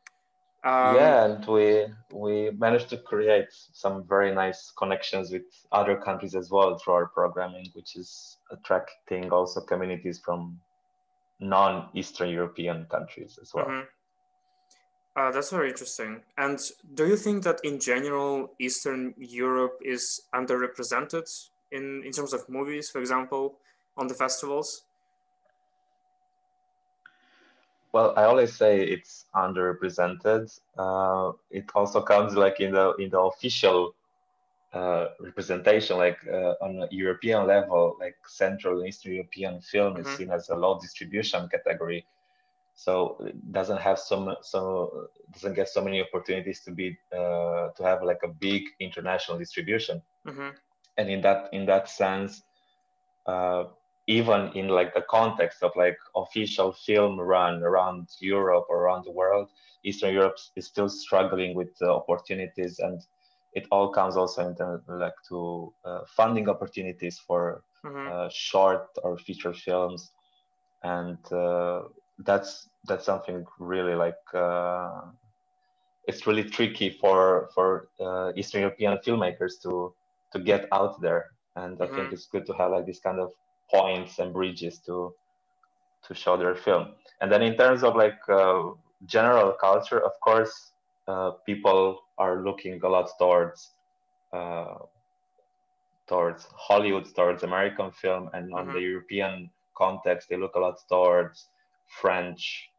Um, 0.65 0.97
yeah, 0.97 1.25
and 1.27 1.47
we 1.47 1.87
we 2.13 2.51
managed 2.51 2.89
to 2.91 2.97
create 2.97 3.49
some 3.51 4.05
very 4.09 4.35
nice 4.35 4.73
connections 4.77 5.31
with 5.31 5.45
other 5.71 5.97
countries 5.97 6.35
as 6.35 6.51
well 6.51 6.77
through 6.79 6.95
our 6.95 7.07
programming, 7.07 7.71
which 7.75 7.95
is 7.95 8.39
attracting 8.51 9.31
also 9.31 9.61
communities 9.61 10.19
from 10.19 10.59
non-Eastern 11.39 12.31
European 12.31 12.87
countries 12.87 13.39
as 13.41 13.53
well. 13.55 13.67
Mm-hmm. 13.67 13.87
Uh, 15.17 15.31
that's 15.31 15.51
very 15.51 15.71
interesting. 15.71 16.21
And 16.37 16.61
do 16.95 17.07
you 17.07 17.17
think 17.17 17.45
that 17.45 17.61
in 17.63 17.79
general, 17.79 18.53
Eastern 18.59 19.15
Europe 19.17 19.79
is 19.83 20.23
underrepresented 20.35 21.27
in 21.73 22.03
in 22.05 22.13
terms 22.13 22.33
of 22.33 22.49
movies, 22.49 22.91
for 22.91 23.01
example, 23.01 23.59
on 23.97 24.09
the 24.09 24.15
festivals? 24.15 24.85
Well, 27.97 28.13
I 28.15 28.25
always 28.25 28.53
say 28.53 28.87
it's 28.87 29.25
underrepresented. 29.35 30.45
Uh, 30.77 31.33
it 31.51 31.65
also 31.75 32.03
comes 32.03 32.37
like 32.37 32.61
in 32.61 32.73
the 32.73 32.95
in 32.97 33.09
the 33.09 33.21
official 33.21 33.95
uh, 34.75 35.07
representation, 35.19 35.97
like 35.97 36.19
uh, 36.31 36.53
on 36.61 36.83
a 36.83 36.89
European 36.91 37.47
level, 37.47 37.97
like 37.99 38.17
Central 38.27 38.81
and 38.81 38.89
Eastern 38.89 39.13
European 39.15 39.63
film 39.63 39.95
mm-hmm. 39.95 40.07
is 40.07 40.17
seen 40.19 40.31
as 40.31 40.51
a 40.51 40.55
low 40.55 40.79
distribution 40.79 41.49
category, 41.49 42.05
so 42.75 43.17
it 43.21 43.53
doesn't 43.59 43.81
have 43.81 43.99
some 43.99 44.37
so 44.43 45.09
doesn't 45.33 45.55
get 45.55 45.69
so 45.71 45.81
many 45.83 46.03
opportunities 46.03 46.61
to 46.67 46.73
be 46.73 46.99
uh, 47.15 47.69
to 47.77 47.83
have 47.83 48.03
like 48.03 48.23
a 48.25 48.29
big 48.29 48.63
international 48.79 49.39
distribution. 49.39 50.03
Mm-hmm 50.27 50.51
and 50.99 51.11
in 51.11 51.21
that 51.21 51.49
in 51.53 51.67
that 51.67 51.89
sense 51.89 52.43
uh, 53.27 53.65
even 54.07 54.53
in 54.55 54.69
like 54.69 54.95
the 54.95 55.05
context 55.11 55.63
of 55.63 55.73
like 55.77 55.99
official 56.15 56.73
film 56.73 57.19
run 57.19 57.63
around 57.63 58.09
europe 58.21 58.67
or 58.69 58.85
around 58.85 59.05
the 59.05 59.11
world 59.11 59.49
eastern 59.85 60.13
europe 60.13 60.37
is 60.57 60.67
still 60.67 60.89
struggling 60.89 61.55
with 61.55 61.77
the 61.79 61.91
opportunities 61.91 62.79
and 62.79 63.03
it 63.55 63.67
all 63.71 63.89
comes 63.91 64.17
also 64.17 64.49
into 64.49 64.81
like 64.89 65.15
to 65.29 65.73
uh, 65.85 66.01
funding 66.07 66.49
opportunities 66.49 67.19
for 67.19 67.63
mm-hmm. 67.85 68.13
uh, 68.13 68.29
short 68.31 68.87
or 69.03 69.17
feature 69.19 69.55
films 69.55 70.13
and 70.83 71.19
uh, 71.33 71.83
that's 72.21 72.69
that's 72.87 73.07
something 73.07 73.45
really 73.59 73.95
like 73.95 74.23
uh, 74.35 75.01
it's 76.07 76.27
really 76.27 76.45
tricky 76.45 76.91
for 76.91 77.51
for 77.55 77.89
uh, 78.01 78.31
eastern 78.37 78.61
european 78.61 78.99
filmmakers 79.05 79.61
to 79.63 79.93
to 80.33 80.39
get 80.39 80.69
out 80.73 81.01
there 81.01 81.27
and 81.57 81.81
i 81.81 81.87
mm-hmm. 81.87 81.97
think 81.97 82.13
it's 82.13 82.27
good 82.27 82.47
to 82.47 82.53
have 82.53 82.71
like 82.71 82.87
these 82.87 83.01
kind 83.01 83.19
of 83.19 83.33
points 83.71 84.19
and 84.19 84.33
bridges 84.33 84.81
to 84.87 85.15
to 86.05 86.15
show 86.15 86.37
their 86.37 86.55
film. 86.55 86.95
And 87.21 87.33
then 87.33 87.43
in 87.43 87.57
terms 87.57 87.83
of 87.83 87.97
like 87.97 88.19
uh, 88.29 88.63
general 89.07 89.53
culture 89.61 90.01
of 90.05 90.13
course 90.21 90.73
uh, 91.09 91.33
people 91.47 92.01
are 92.19 92.43
looking 92.45 92.81
a 92.83 92.89
lot 92.89 93.11
towards 93.19 93.75
uh, 94.33 94.77
towards 96.09 96.47
Hollywood, 96.55 97.07
towards 97.15 97.43
American 97.43 97.91
film, 97.93 98.31
and 98.33 98.53
on 98.55 98.69
Mhm. 98.69 98.75
the 98.75 98.81
European 98.81 99.51
context, 99.77 100.29
they 100.29 100.37
look 100.37 100.55
a 100.55 100.61
lot 100.61 100.77
towards 100.89 101.51
French, 102.01 102.71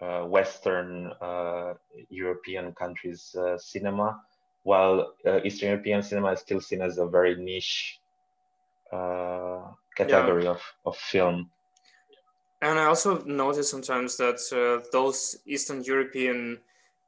uh, 0.00 0.24
Western 0.24 1.12
uh, 1.20 1.74
European 2.10 2.74
countries' 2.74 3.34
uh, 3.34 3.58
cinema, 3.58 4.20
while 4.64 5.14
uh, 5.26 5.40
Eastern 5.44 5.70
European 5.70 6.02
cinema 6.02 6.32
is 6.32 6.40
still 6.40 6.60
seen 6.60 6.82
as 6.82 6.98
a 6.98 7.06
very 7.06 7.34
niche 7.36 8.00
category 9.96 10.46
of, 10.46 10.60
of 10.84 10.96
film. 10.96 11.50
And 12.62 12.78
I 12.78 12.86
also 12.86 13.22
notice 13.24 13.70
sometimes 13.70 14.16
that 14.16 14.40
uh, 14.52 14.86
those 14.92 15.38
Eastern 15.46 15.82
European 15.84 16.58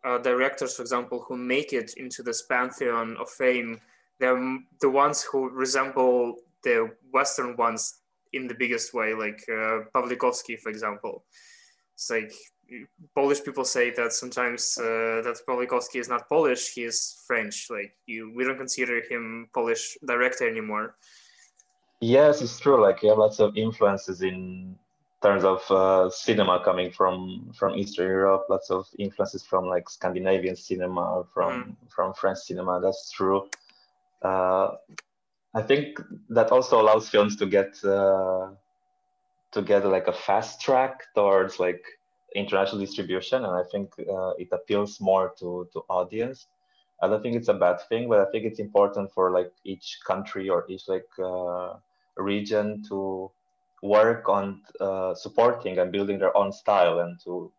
uh, 0.05 0.19
directors, 0.19 0.77
for 0.77 0.83
example, 0.83 1.25
who 1.27 1.37
make 1.37 1.73
it 1.73 1.95
into 1.97 2.23
this 2.23 2.43
pantheon 2.43 3.17
of 3.19 3.31
fame, 3.31 3.81
they're 4.21 4.59
the 4.81 4.91
ones 4.91 5.23
who 5.23 5.49
resemble 5.51 6.37
the 6.65 6.91
Western 7.13 7.57
ones 7.57 8.01
in 8.33 8.47
the 8.47 8.55
biggest 8.55 8.93
way, 8.93 9.15
like 9.15 9.43
uh, 9.49 9.85
Pawlikowski, 9.95 10.59
for 10.59 10.69
example. 10.69 11.25
It's 11.95 12.11
like 12.11 12.33
Polish 13.15 13.43
people 13.43 13.65
say 13.65 13.91
that 13.93 14.13
sometimes 14.13 14.77
uh, 14.79 15.23
that 15.25 15.39
Pawlikowski 15.49 16.01
is 16.01 16.09
not 16.09 16.29
Polish; 16.29 16.73
he 16.75 16.85
is 16.85 17.23
French. 17.27 17.69
Like 17.71 17.97
you, 18.07 18.33
we 18.35 18.45
don't 18.45 18.59
consider 18.59 19.03
him 19.09 19.49
Polish 19.55 19.97
director 20.07 20.49
anymore. 20.49 20.97
Yes, 22.01 22.43
it's 22.43 22.59
true. 22.59 22.81
Like 22.81 23.03
you 23.03 23.09
have 23.09 23.19
lots 23.19 23.41
of 23.41 23.57
influences 23.57 24.23
in 24.23 24.77
terms 25.23 25.45
of 25.45 25.69
uh, 25.71 26.11
cinema 26.11 26.63
coming 26.65 26.91
from 26.93 27.53
from 27.59 27.75
Eastern 27.77 28.09
Europe. 28.09 28.47
Lots 28.49 28.71
of 28.71 28.87
influences 28.99 29.45
from 29.45 29.67
like 29.67 29.89
Scandinavian 29.89 30.57
cinema, 30.57 31.25
from 31.35 31.77
from 31.89 32.15
French 32.15 32.39
cinema. 32.39 32.81
That's 32.81 33.11
true. 33.11 33.49
Uh, 34.23 34.77
I 35.55 35.63
think 35.63 36.01
that 36.31 36.53
also 36.53 36.81
allows 36.81 37.09
films 37.09 37.37
to 37.37 37.47
get 37.47 37.83
uh, 37.85 38.51
to 39.53 39.63
get 39.63 39.85
like 39.87 40.07
a 40.09 40.13
fast 40.13 40.61
track 40.61 41.03
towards 41.15 41.59
like 41.59 41.83
international 42.35 42.81
distribution, 42.81 43.45
and 43.45 43.55
I 43.55 43.65
think 43.71 43.93
uh, 43.99 44.31
it 44.39 44.49
appeals 44.53 45.01
more 45.01 45.33
to 45.39 45.69
to 45.73 45.81
audience. 45.89 46.47
I 47.03 47.09
don't 47.09 47.23
think 47.23 47.37
it's 47.37 47.49
a 47.49 47.55
bad 47.55 47.81
thing, 47.89 48.09
but 48.09 48.21
I 48.21 48.31
think 48.31 48.45
it's 48.45 48.59
important 48.61 49.13
for 49.13 49.31
like 49.31 49.53
each 49.65 50.01
country 50.07 50.49
or 50.49 50.65
each 50.69 50.89
like 50.89 51.09
uh, 51.19 51.75
region 52.19 52.83
to 52.89 53.31
work 53.83 54.29
on 54.29 54.63
uh, 54.81 55.15
supporting 55.15 55.79
and 55.79 55.93
building 55.93 56.19
their 56.19 56.37
own 56.37 56.53
style 56.53 57.01
and 57.01 57.19
to 57.25 57.53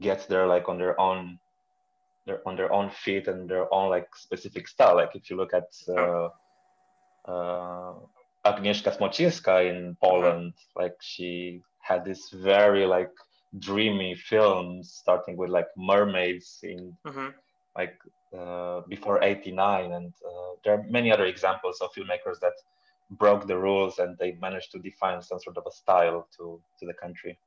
get 0.00 0.26
there 0.28 0.46
like 0.46 0.68
on 0.68 0.78
their 0.78 0.98
own 1.00 1.38
their 2.26 2.40
on 2.46 2.56
their 2.56 2.72
own 2.72 2.90
feet 2.90 3.26
and 3.28 3.48
their 3.48 3.72
own 3.74 3.90
like 3.90 4.08
specific 4.14 4.68
style 4.68 4.96
like 4.96 5.14
if 5.14 5.30
you 5.30 5.36
look 5.36 5.52
at 5.54 5.68
uh, 5.88 6.28
uh, 7.28 7.94
Agnieszka 8.46 8.92
Smoczyńska 8.96 9.68
in 9.70 9.96
Poland 10.00 10.54
like 10.76 10.96
she 11.00 11.62
had 11.80 12.04
this 12.04 12.30
very 12.30 12.86
like 12.86 13.12
dreamy 13.58 14.14
films 14.14 14.92
starting 14.94 15.36
with 15.36 15.50
like 15.50 15.68
mermaids 15.76 16.60
in 16.62 16.96
Mhm. 17.06 17.34
like 17.76 17.96
uh, 18.38 18.80
before 18.88 19.22
89 19.22 19.92
and 19.92 20.12
uh, 20.24 20.52
there 20.64 20.74
are 20.74 20.82
many 20.90 21.10
other 21.12 21.26
examples 21.26 21.80
of 21.80 21.90
filmmakers 21.92 22.38
that 22.40 22.54
broke 23.10 23.46
the 23.46 23.56
rules 23.58 23.98
and 23.98 24.16
they 24.18 24.32
managed 24.32 24.70
to 24.72 24.78
define 24.78 25.22
some 25.22 25.40
sort 25.40 25.56
of 25.56 25.64
a 25.66 25.72
style 25.72 26.26
to 26.36 26.60
to 26.78 26.86
the 26.86 26.94
country 26.94 27.38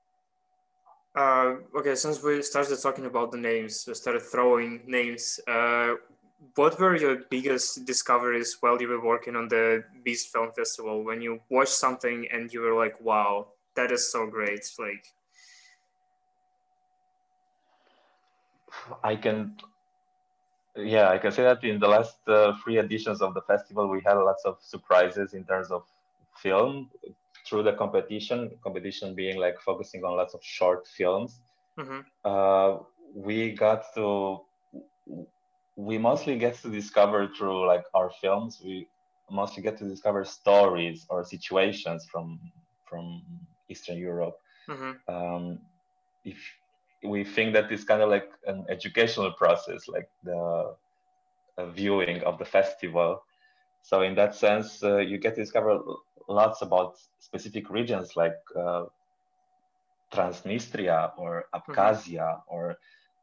Uh, 1.16 1.58
okay, 1.76 1.96
since 1.96 2.24
we 2.24 2.42
started 2.42 2.78
talking 2.82 3.06
about 3.06 3.32
the 3.32 3.38
names, 3.38 3.84
we 3.88 3.94
started 3.94 4.22
throwing 4.22 4.82
names. 4.88 5.40
Uh, 5.48 5.96
what 6.56 6.80
were 6.80 6.96
your 6.96 7.18
biggest 7.30 7.86
discoveries 7.86 8.58
while 8.62 8.82
you 8.82 8.88
were 8.88 9.04
working 9.04 9.36
on 9.36 9.48
the 9.50 9.84
Beast 10.04 10.30
Film 10.32 10.52
Festival? 10.54 11.04
When 11.04 11.22
you 11.22 11.42
watched 11.50 11.74
something 11.74 12.28
and 12.32 12.52
you 12.54 12.62
were 12.62 12.74
like, 12.74 13.00
"Wow, 13.02 13.54
that 13.76 13.92
is 13.92 14.10
so 14.12 14.26
great!" 14.26 14.66
Like, 14.80 15.06
i 19.04 19.16
can 19.16 19.56
yeah 20.78 21.10
i 21.10 21.18
can 21.18 21.32
say 21.32 21.44
that 21.44 21.64
in 21.64 21.80
the 21.80 21.88
last 21.88 22.18
uh, 22.28 22.54
three 22.64 22.78
editions 22.78 23.22
of 23.22 23.34
the 23.34 23.42
festival 23.42 23.90
we 23.90 24.02
had 24.06 24.14
lots 24.16 24.44
of 24.46 24.56
surprises 24.62 25.34
in 25.34 25.46
terms 25.46 25.72
of 25.72 25.84
film. 26.42 26.90
Through 27.48 27.64
the 27.64 27.74
competition 27.74 28.52
competition 28.64 29.16
being 29.16 29.40
like 29.40 29.60
focusing 29.60 30.04
on 30.04 30.16
lots 30.18 30.34
of 30.34 30.42
short 30.44 30.88
films 30.88 31.42
mhm, 31.78 32.06
uh, 32.24 32.78
we 33.16 33.54
got 33.54 33.84
to 33.96 34.40
we 35.76 35.98
mostly 35.98 36.38
get 36.38 36.56
to 36.56 36.70
discover 36.70 37.28
through 37.28 37.66
like 37.68 37.84
our 37.94 38.10
films 38.22 38.62
we 38.64 38.88
mostly 39.30 39.64
get 39.64 39.78
to 39.78 39.88
discover 39.88 40.24
stories 40.26 41.06
or 41.10 41.24
situations 41.24 42.06
from 42.12 42.40
from 42.90 43.22
eastern 43.70 43.98
europe. 43.98 44.36
Mhm, 44.68 45.00
um, 45.08 45.60
if 46.24 46.38
we 47.04 47.24
think 47.24 47.54
that 47.54 47.72
it's 47.72 47.84
kind 47.84 48.02
of 48.02 48.10
like 48.10 48.30
an 48.46 48.66
educational 48.70 49.32
process 49.34 49.88
like 49.88 50.10
the 50.24 50.76
viewing 51.74 52.24
of 52.24 52.38
the 52.38 52.46
festival 52.46 53.22
so 53.82 54.02
in 54.02 54.16
that 54.16 54.36
sense 54.36 54.84
uh, 54.84 54.98
you 54.98 55.18
get 55.18 55.36
to 55.36 55.42
discover 55.42 55.80
lots 56.28 56.62
about 56.62 56.96
specific 57.20 57.70
regions 57.70 58.16
like 58.16 58.36
uh, 58.58 58.86
Transnistria 60.14 61.12
or 61.18 61.46
Abkhazia 61.54 62.42
or 62.48 62.78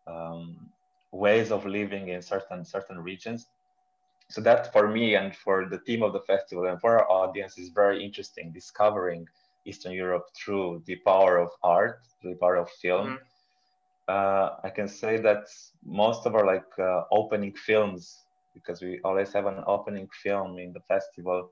um, 0.07 0.71
ways 1.13 1.51
of 1.51 1.65
living 1.67 2.09
in 2.09 2.23
certain 2.23 2.65
certain 2.65 2.99
regions. 3.01 3.49
So 4.31 4.41
that 4.43 4.73
for 4.73 4.89
me 4.89 5.15
and 5.17 5.35
for 5.37 5.69
the 5.69 5.81
team 5.81 6.03
of 6.03 6.13
the 6.13 6.21
festival 6.21 6.67
and 6.67 6.81
for 6.81 6.99
our 6.99 7.11
audience 7.11 7.59
is 7.59 7.71
very 7.71 8.05
interesting, 8.05 8.53
discovering 8.53 9.27
Eastern 9.65 9.93
Europe 9.93 10.25
through 10.37 10.83
the 10.87 10.97
power 11.05 11.39
of 11.39 11.51
art, 11.63 12.01
through 12.21 12.33
the 12.35 12.39
power 12.39 12.57
of 12.57 12.71
film. 12.71 13.09
Mhm. 13.09 13.19
Uh, 14.09 14.57
I 14.65 14.71
can 14.71 14.89
say 14.89 15.19
that 15.19 15.45
most 15.85 16.27
of 16.27 16.35
our 16.35 16.47
like 16.47 16.79
uh, 16.79 17.03
opening 17.13 17.55
films, 17.55 18.25
because 18.55 18.81
we 18.81 19.01
always 19.05 19.33
have 19.35 19.47
an 19.47 19.63
opening 19.67 20.09
film 20.23 20.59
in 20.59 20.73
the 20.73 20.81
festival, 20.89 21.51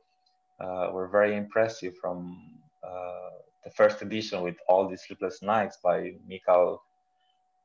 uh, 0.61 0.91
were 0.93 1.09
very 1.09 1.37
impressive 1.37 1.95
from 2.01 2.37
uh, 2.83 3.31
the 3.65 3.71
first 3.71 4.01
edition 4.03 4.43
with 4.43 4.57
all 4.69 4.89
these 4.89 5.03
sleepless 5.07 5.43
nights 5.43 5.79
by 5.85 6.13
Mikhail, 6.27 6.83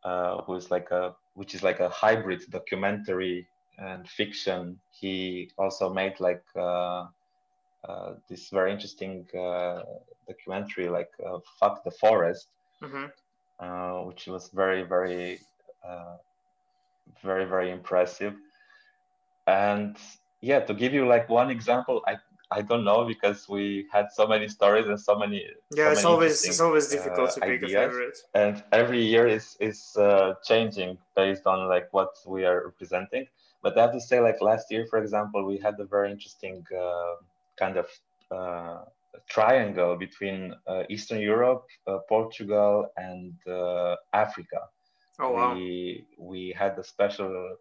uh, 0.04 0.42
who 0.44 0.56
is 0.56 0.72
like 0.72 0.92
a 0.92 1.16
which 1.36 1.56
is 1.56 1.64
like 1.64 1.80
a 1.80 1.90
hybrid 1.90 2.42
documentary 2.50 3.48
and 3.78 4.08
fiction. 4.10 4.78
He 5.00 5.52
also 5.58 5.90
made 5.94 6.20
like 6.20 6.44
uh, 6.58 7.06
this 8.30 8.50
very 8.50 8.72
interesting 8.74 9.26
documentary 10.28 10.90
like 10.90 11.12
"Fuck 11.60 11.84
the 11.86 11.92
Forest," 11.92 12.50
mhm. 12.84 13.12
Uh, 13.62 14.00
which 14.08 14.28
was 14.28 14.50
very 14.50 14.84
very 14.84 15.40
uh, 15.88 16.18
very 17.24 17.46
very 17.46 17.72
impressive. 17.72 18.36
And 19.48 19.98
yeah, 20.42 20.60
to 20.62 20.74
give 20.74 20.94
you 20.94 21.08
like 21.08 21.30
one 21.30 21.50
example, 21.50 22.02
I 22.08 22.18
I 22.52 22.62
don't 22.62 22.84
know 22.84 23.06
because 23.06 23.48
we 23.48 23.88
had 23.92 24.12
so 24.12 24.28
many 24.28 24.48
stories 24.48 24.88
and 24.88 25.00
so 25.00 25.16
many 25.16 25.46
Yeah, 25.72 25.86
so 25.86 25.92
it's 25.92 26.04
many 26.04 26.14
always 26.14 26.44
it's 26.48 26.60
always 26.60 26.88
difficult 26.90 27.30
uh, 27.30 27.34
to 27.36 27.42
pick 27.42 27.64
a 27.64 27.68
favorite. 27.70 28.18
and 28.34 28.64
every 28.72 29.02
year 29.14 29.28
is 29.28 29.56
is 29.60 29.96
uh, 29.98 30.34
changing 30.50 30.98
based 31.16 31.46
on 31.48 31.68
like 31.70 31.88
what 31.94 32.12
we 32.28 32.46
are 32.46 32.66
representing 32.70 33.26
but 33.64 33.78
i 33.78 33.82
have 33.84 33.94
to 33.94 34.02
say 34.10 34.20
like 34.20 34.42
last 34.42 34.66
year 34.74 34.86
for 34.92 35.00
example 35.00 35.46
we 35.46 35.58
had 35.58 35.76
a 35.80 35.86
very 35.96 36.12
interesting 36.12 36.58
uh, 36.86 37.16
kind 37.62 37.78
of 37.84 37.88
uh, 38.38 38.82
triangle 39.30 39.96
between 39.96 40.54
uh, 40.68 40.84
eastern 40.90 41.20
europe 41.20 41.66
uh, 41.88 41.98
portugal 42.08 42.88
and 42.98 43.34
uh, 43.48 43.96
africa 44.14 44.60
Oh 45.22 45.34
wow. 45.34 45.54
we 45.54 46.06
we 46.18 46.54
had 46.58 46.78
a 46.80 46.84
special 46.84 47.58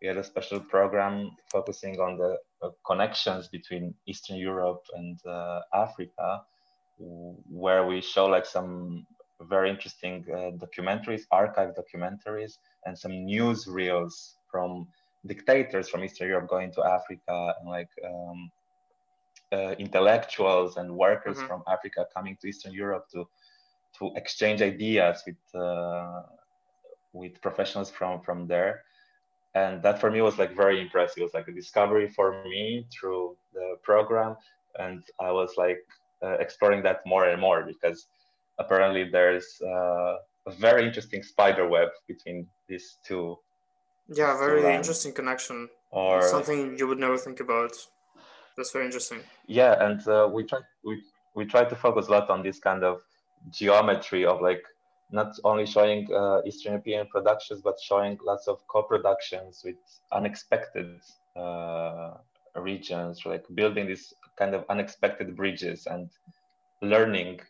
we 0.00 0.06
had 0.06 0.16
a 0.16 0.24
special 0.24 0.60
program 0.60 1.32
focusing 1.50 1.98
on 2.00 2.16
the 2.16 2.38
uh, 2.62 2.70
connections 2.86 3.48
between 3.48 3.94
Eastern 4.06 4.36
Europe 4.36 4.82
and 4.94 5.18
uh, 5.26 5.60
Africa, 5.74 6.42
where 6.98 7.86
we 7.86 8.00
show 8.00 8.26
like 8.26 8.46
some 8.46 9.06
very 9.42 9.70
interesting 9.70 10.24
uh, 10.32 10.52
documentaries, 10.64 11.22
archive 11.32 11.74
documentaries, 11.74 12.52
and 12.86 12.96
some 12.96 13.24
news 13.24 13.66
reels 13.66 14.36
from 14.50 14.86
dictators 15.26 15.88
from 15.88 16.04
Eastern 16.04 16.28
Europe 16.28 16.48
going 16.48 16.72
to 16.72 16.84
Africa 16.84 17.54
and 17.58 17.68
like 17.68 17.90
um, 18.06 18.50
uh, 19.52 19.74
intellectuals 19.78 20.76
and 20.76 20.88
workers 20.96 21.38
Mhm. 21.38 21.46
from 21.46 21.62
Africa 21.66 22.06
coming 22.14 22.36
to 22.40 22.46
Eastern 22.48 22.72
Europe 22.72 23.06
to 23.12 23.28
to 23.98 24.12
exchange 24.16 24.62
ideas 24.62 25.16
with 25.26 25.42
uh, 25.66 26.22
with 27.12 27.40
professionals 27.40 27.90
from 27.90 28.20
from 28.26 28.46
there 28.46 28.84
and 29.54 29.82
that 29.82 29.98
for 30.00 30.10
me 30.10 30.20
was 30.20 30.38
like 30.38 30.52
very 30.64 30.80
impressive 30.80 31.18
it 31.18 31.24
was 31.24 31.34
like 31.34 31.48
a 31.48 31.52
discovery 31.62 32.08
for 32.08 32.26
me 32.44 32.86
through 32.94 33.36
the 33.52 33.66
program 33.82 34.36
and 34.78 35.02
i 35.20 35.30
was 35.40 35.50
like 35.56 35.82
uh, 36.24 36.36
exploring 36.44 36.82
that 36.84 36.98
more 37.04 37.24
and 37.30 37.40
more 37.40 37.60
because 37.72 38.06
apparently 38.62 39.04
there's 39.10 39.48
uh, 39.72 40.14
a 40.46 40.52
very 40.66 40.86
interesting 40.86 41.22
spider 41.22 41.66
web 41.66 41.88
between 42.06 42.46
these 42.68 42.86
two 43.06 43.36
Yeah, 44.20 44.38
very 44.38 44.62
interesting 44.78 45.12
connection. 45.12 45.68
or 45.90 46.22
Something 46.22 46.76
you 46.78 46.86
would 46.88 46.98
never 46.98 47.18
think 47.18 47.40
about. 47.40 47.72
That's 48.60 48.72
very 48.72 48.84
interesting. 48.84 49.20
Yeah, 49.46 49.82
and 49.82 50.06
uh, 50.06 50.28
we 50.30 50.44
try 50.44 50.58
we 50.84 51.02
we 51.34 51.46
try 51.46 51.64
to 51.64 51.74
focus 51.74 52.08
a 52.08 52.10
lot 52.10 52.28
on 52.28 52.42
this 52.42 52.58
kind 52.58 52.84
of 52.84 53.00
geometry 53.50 54.26
of 54.26 54.42
like 54.42 54.62
not 55.10 55.30
only 55.44 55.64
showing 55.64 56.12
uh, 56.12 56.42
Eastern 56.44 56.72
European 56.72 57.06
productions, 57.06 57.62
but 57.62 57.80
showing 57.80 58.18
lots 58.22 58.48
of 58.48 58.58
co-productions 58.68 59.62
with 59.64 59.76
unexpected 60.12 61.00
uh, 61.36 62.10
regions, 62.54 63.24
like 63.24 63.46
building 63.54 63.86
these 63.86 64.12
kind 64.36 64.54
of 64.54 64.66
unexpected 64.68 65.34
bridges 65.34 65.86
and 65.86 66.10
learning 66.82 67.40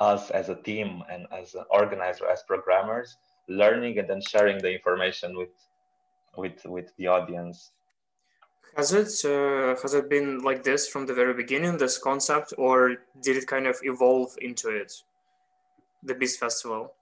us 0.00 0.30
as 0.30 0.48
a 0.48 0.56
team 0.56 1.04
and 1.08 1.28
as 1.30 1.54
an 1.54 1.64
organizer, 1.70 2.26
as 2.26 2.42
programmers, 2.42 3.18
learning 3.46 4.00
and 4.00 4.08
then 4.10 4.20
sharing 4.20 4.58
the 4.58 4.72
information 4.74 5.36
with 5.36 5.54
with 6.36 6.58
with 6.66 6.90
the 6.96 7.06
audience. 7.06 7.70
Has 8.76 8.92
it 8.92 9.24
uh, 9.24 9.80
has 9.80 9.94
it 9.94 10.10
been 10.10 10.40
like 10.40 10.62
this 10.64 10.88
from 10.88 11.06
the 11.06 11.14
very 11.14 11.34
beginning, 11.34 11.78
this 11.78 11.98
concept, 11.98 12.52
or 12.58 12.96
did 13.22 13.36
it 13.36 13.46
kind 13.46 13.66
of 13.66 13.76
evolve 13.82 14.34
into 14.40 14.68
it? 14.68 14.92
the 16.04 16.14
Beast 16.14 16.38
Festival? 16.38 16.92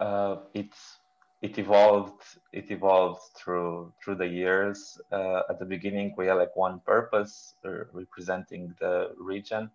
Uh, 0.00 0.36
it's 0.52 0.98
it 1.40 1.58
evolved 1.58 2.22
it 2.52 2.70
evolved 2.70 3.22
through 3.36 3.92
through 4.02 4.16
the 4.16 4.26
years 4.26 4.98
uh, 5.12 5.42
at 5.48 5.58
the 5.58 5.64
beginning 5.64 6.14
we 6.16 6.26
had 6.26 6.34
like 6.34 6.54
one 6.56 6.80
purpose 6.86 7.54
uh, 7.64 7.84
representing 7.92 8.74
the 8.80 9.10
region 9.18 9.70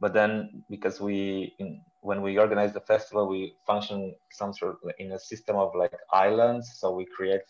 but 0.00 0.12
then 0.12 0.62
because 0.68 1.00
we 1.00 1.54
in, 1.60 1.80
when 2.02 2.20
we 2.20 2.36
organize 2.36 2.72
the 2.74 2.80
festival 2.80 3.26
we 3.26 3.54
function 3.66 4.14
some 4.30 4.52
sort 4.52 4.76
of 4.82 4.90
in 4.98 5.12
a 5.12 5.18
system 5.18 5.56
of 5.56 5.72
like 5.74 5.92
islands 6.12 6.68
so 6.74 6.90
we 6.90 7.06
create 7.06 7.48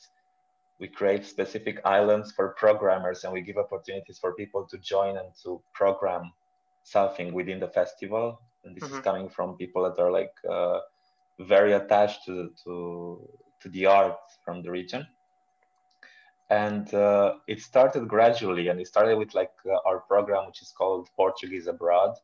we 0.81 0.89
create 0.89 1.25
specific 1.25 1.81
islands 1.85 2.33
for 2.33 2.55
programmers 2.59 3.25
and 3.25 3.33
we 3.33 3.41
give 3.41 3.59
opportunities 3.59 4.19
for 4.19 4.35
people 4.35 4.67
to 4.71 4.79
join 4.79 5.17
and 5.17 5.29
to 5.43 5.61
program 5.75 6.33
something 6.85 7.33
within 7.33 7.59
the 7.59 7.69
festival. 7.69 8.41
And 8.65 8.77
this 8.77 8.85
mm-hmm. 8.85 8.99
is 8.99 9.01
coming 9.01 9.29
from 9.29 9.57
people 9.57 9.83
that 9.83 10.01
are 10.01 10.11
like 10.11 10.33
uh, 10.49 10.81
very 11.41 11.73
attached 11.73 12.25
to, 12.27 12.51
to 12.65 13.29
to 13.61 13.69
the 13.71 13.87
art 13.87 14.19
from 14.45 14.63
the 14.63 14.71
region. 14.71 15.07
And 16.51 16.93
uh, 16.95 17.35
it 17.47 17.61
started 17.61 18.09
gradually 18.09 18.69
and 18.69 18.81
it 18.81 18.87
started 18.87 19.19
with 19.19 19.35
like 19.35 19.51
uh, 19.67 19.77
our 19.87 20.01
program 20.01 20.47
which 20.47 20.63
is 20.63 20.73
called 20.79 21.09
portuguese 21.15 21.67
abroad 21.67 22.15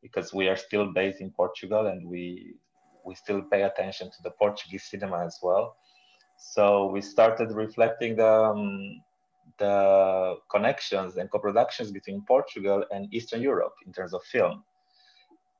because 0.00 0.32
we 0.32 0.46
are 0.46 0.56
still 0.56 0.92
based 0.92 1.20
in 1.20 1.30
portugal 1.32 1.86
and 1.88 2.08
we 2.08 2.54
we 3.04 3.16
still 3.16 3.42
pay 3.50 3.62
attention 3.62 4.12
to 4.12 4.22
the 4.22 4.30
portuguese 4.30 4.84
cinema 4.84 5.26
as 5.26 5.40
well 5.42 5.74
so 6.36 6.86
we 6.86 7.00
started 7.00 7.52
reflecting 7.52 8.16
the 8.16 8.32
um, 8.50 9.00
the 9.58 10.36
connections 10.50 11.16
and 11.16 11.30
co-productions 11.30 11.92
between 11.92 12.20
portugal 12.22 12.84
and 12.90 13.12
eastern 13.14 13.40
europe 13.40 13.74
in 13.86 13.92
terms 13.92 14.12
of 14.12 14.22
film 14.24 14.64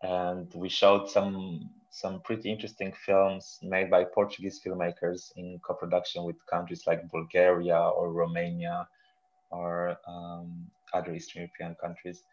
and 0.02 0.52
we 0.54 0.68
showed 0.68 1.08
some 1.08 1.70
some 1.90 2.20
pretty 2.22 2.50
interesting 2.50 2.92
films 3.06 3.60
made 3.62 3.88
by 3.88 4.02
Portuguese 4.02 4.60
filmmakers 4.64 5.30
in 5.36 5.60
co-production 5.64 6.24
with 6.24 6.34
countries 6.46 6.88
like 6.88 7.08
Bulgaria 7.08 7.78
or 7.78 8.12
Romania 8.12 8.88
or 9.50 9.96
um, 10.08 10.66
other 10.92 11.14
Eastern 11.14 11.42
European 11.42 11.76
countries. 11.80 12.24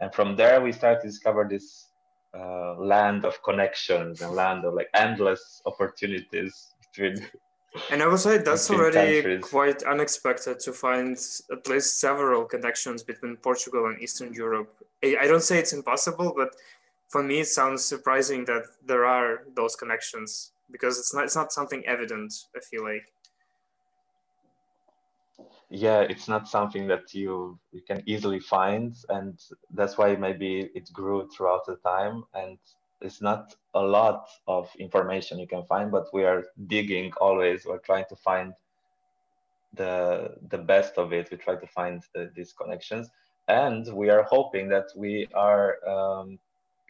And 0.00 0.14
from 0.14 0.36
there, 0.36 0.60
we 0.60 0.70
started 0.70 1.00
to 1.00 1.08
discover 1.08 1.48
this 1.50 1.88
uh, 2.32 2.74
land 2.76 3.24
of 3.24 3.42
connections 3.42 4.20
and 4.20 4.32
land 4.34 4.64
of 4.64 4.74
like 4.74 4.88
endless 4.94 5.62
opportunities 5.66 6.74
between. 6.80 7.16
And 7.90 8.02
I 8.02 8.06
would 8.06 8.18
say 8.18 8.38
that's 8.38 8.70
already 8.70 9.22
countries. 9.22 9.44
quite 9.44 9.82
unexpected 9.82 10.58
to 10.60 10.72
find 10.72 11.18
at 11.52 11.68
least 11.68 12.00
several 12.00 12.44
connections 12.44 13.02
between 13.02 13.36
Portugal 13.36 13.86
and 13.86 14.00
Eastern 14.02 14.32
Europe. 14.32 14.74
I 15.02 15.26
don't 15.26 15.42
say 15.42 15.58
it's 15.58 15.72
impossible, 15.72 16.32
but 16.36 16.56
for 17.08 17.22
me, 17.22 17.40
it 17.40 17.48
sounds 17.48 17.84
surprising 17.84 18.44
that 18.46 18.64
there 18.84 19.04
are 19.04 19.44
those 19.54 19.76
connections 19.76 20.52
because 20.70 20.98
it's 20.98 21.14
not 21.14 21.24
it's 21.24 21.36
not 21.36 21.52
something 21.52 21.86
evident. 21.86 22.32
I 22.56 22.60
feel 22.60 22.84
like. 22.84 23.06
Yeah, 25.70 26.00
it's 26.00 26.28
not 26.28 26.48
something 26.48 26.86
that 26.88 27.14
you 27.14 27.58
you 27.72 27.82
can 27.82 28.02
easily 28.06 28.40
find, 28.40 28.96
and 29.10 29.38
that's 29.74 29.98
why 29.98 30.16
maybe 30.16 30.70
it 30.74 30.90
grew 30.92 31.28
throughout 31.28 31.66
the 31.66 31.76
time. 31.76 32.24
And 32.34 32.58
it's 33.00 33.22
not 33.22 33.54
a 33.74 33.80
lot 33.80 34.28
of 34.46 34.68
information 34.78 35.38
you 35.38 35.46
can 35.46 35.64
find, 35.64 35.90
but 35.90 36.06
we 36.12 36.24
are 36.24 36.44
digging 36.66 37.12
always. 37.20 37.64
We're 37.64 37.78
trying 37.78 38.06
to 38.08 38.16
find 38.16 38.54
the 39.74 40.34
the 40.48 40.58
best 40.58 40.98
of 40.98 41.12
it. 41.12 41.30
We 41.30 41.36
try 41.36 41.56
to 41.56 41.66
find 41.66 42.02
the, 42.14 42.30
these 42.34 42.52
connections, 42.52 43.08
and 43.48 43.86
we 43.94 44.10
are 44.10 44.22
hoping 44.24 44.68
that 44.70 44.86
we 44.96 45.28
are 45.34 45.76
um, 45.88 46.38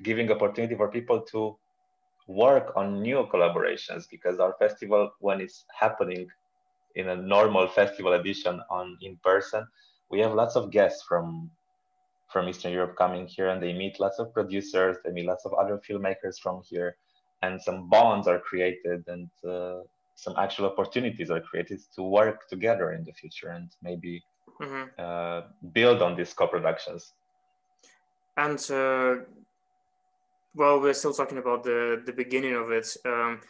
giving 0.02 0.30
opportunity 0.30 0.74
for 0.74 0.88
people 0.88 1.20
to 1.32 1.56
work 2.28 2.72
on 2.76 3.00
new 3.02 3.26
collaborations 3.32 4.04
because 4.10 4.38
our 4.38 4.54
festival 4.58 5.10
when 5.20 5.40
it's 5.40 5.64
happening 5.78 6.28
in 6.94 7.08
a 7.08 7.16
normal 7.16 7.66
festival 7.66 8.12
edition 8.12 8.60
on 8.70 8.98
in 9.00 9.16
person 9.24 9.66
we 10.10 10.20
have 10.20 10.34
lots 10.34 10.54
of 10.54 10.70
guests 10.70 11.02
from 11.08 11.50
from 12.28 12.48
eastern 12.48 12.72
europe 12.72 12.96
coming 12.96 13.26
here 13.26 13.48
and 13.48 13.62
they 13.62 13.72
meet 13.72 13.98
lots 14.00 14.18
of 14.18 14.32
producers 14.32 14.96
they 15.04 15.12
meet 15.12 15.26
lots 15.26 15.44
of 15.44 15.52
other 15.54 15.80
filmmakers 15.88 16.38
from 16.40 16.60
here 16.68 16.96
and 17.42 17.60
some 17.60 17.88
bonds 17.88 18.26
are 18.26 18.38
created 18.38 19.04
and 19.08 19.28
uh, 19.48 19.80
some 20.14 20.34
actual 20.38 20.66
opportunities 20.66 21.30
are 21.30 21.40
created 21.40 21.80
to 21.94 22.02
work 22.02 22.48
together 22.48 22.92
in 22.92 23.04
the 23.04 23.12
future 23.12 23.50
and 23.50 23.70
maybe 23.82 24.22
mm-hmm. 24.60 24.84
uh, 24.98 25.42
build 25.72 26.02
on 26.02 26.16
these 26.16 26.32
co-productions 26.34 27.12
and 28.36 28.70
uh, 28.70 29.16
well, 30.54 30.80
we're 30.80 30.94
still 30.94 31.12
talking 31.12 31.38
about 31.38 31.62
the 31.62 32.02
the 32.04 32.12
beginning 32.12 32.54
of 32.54 32.70
it. 32.70 32.88
Um, 33.04 33.40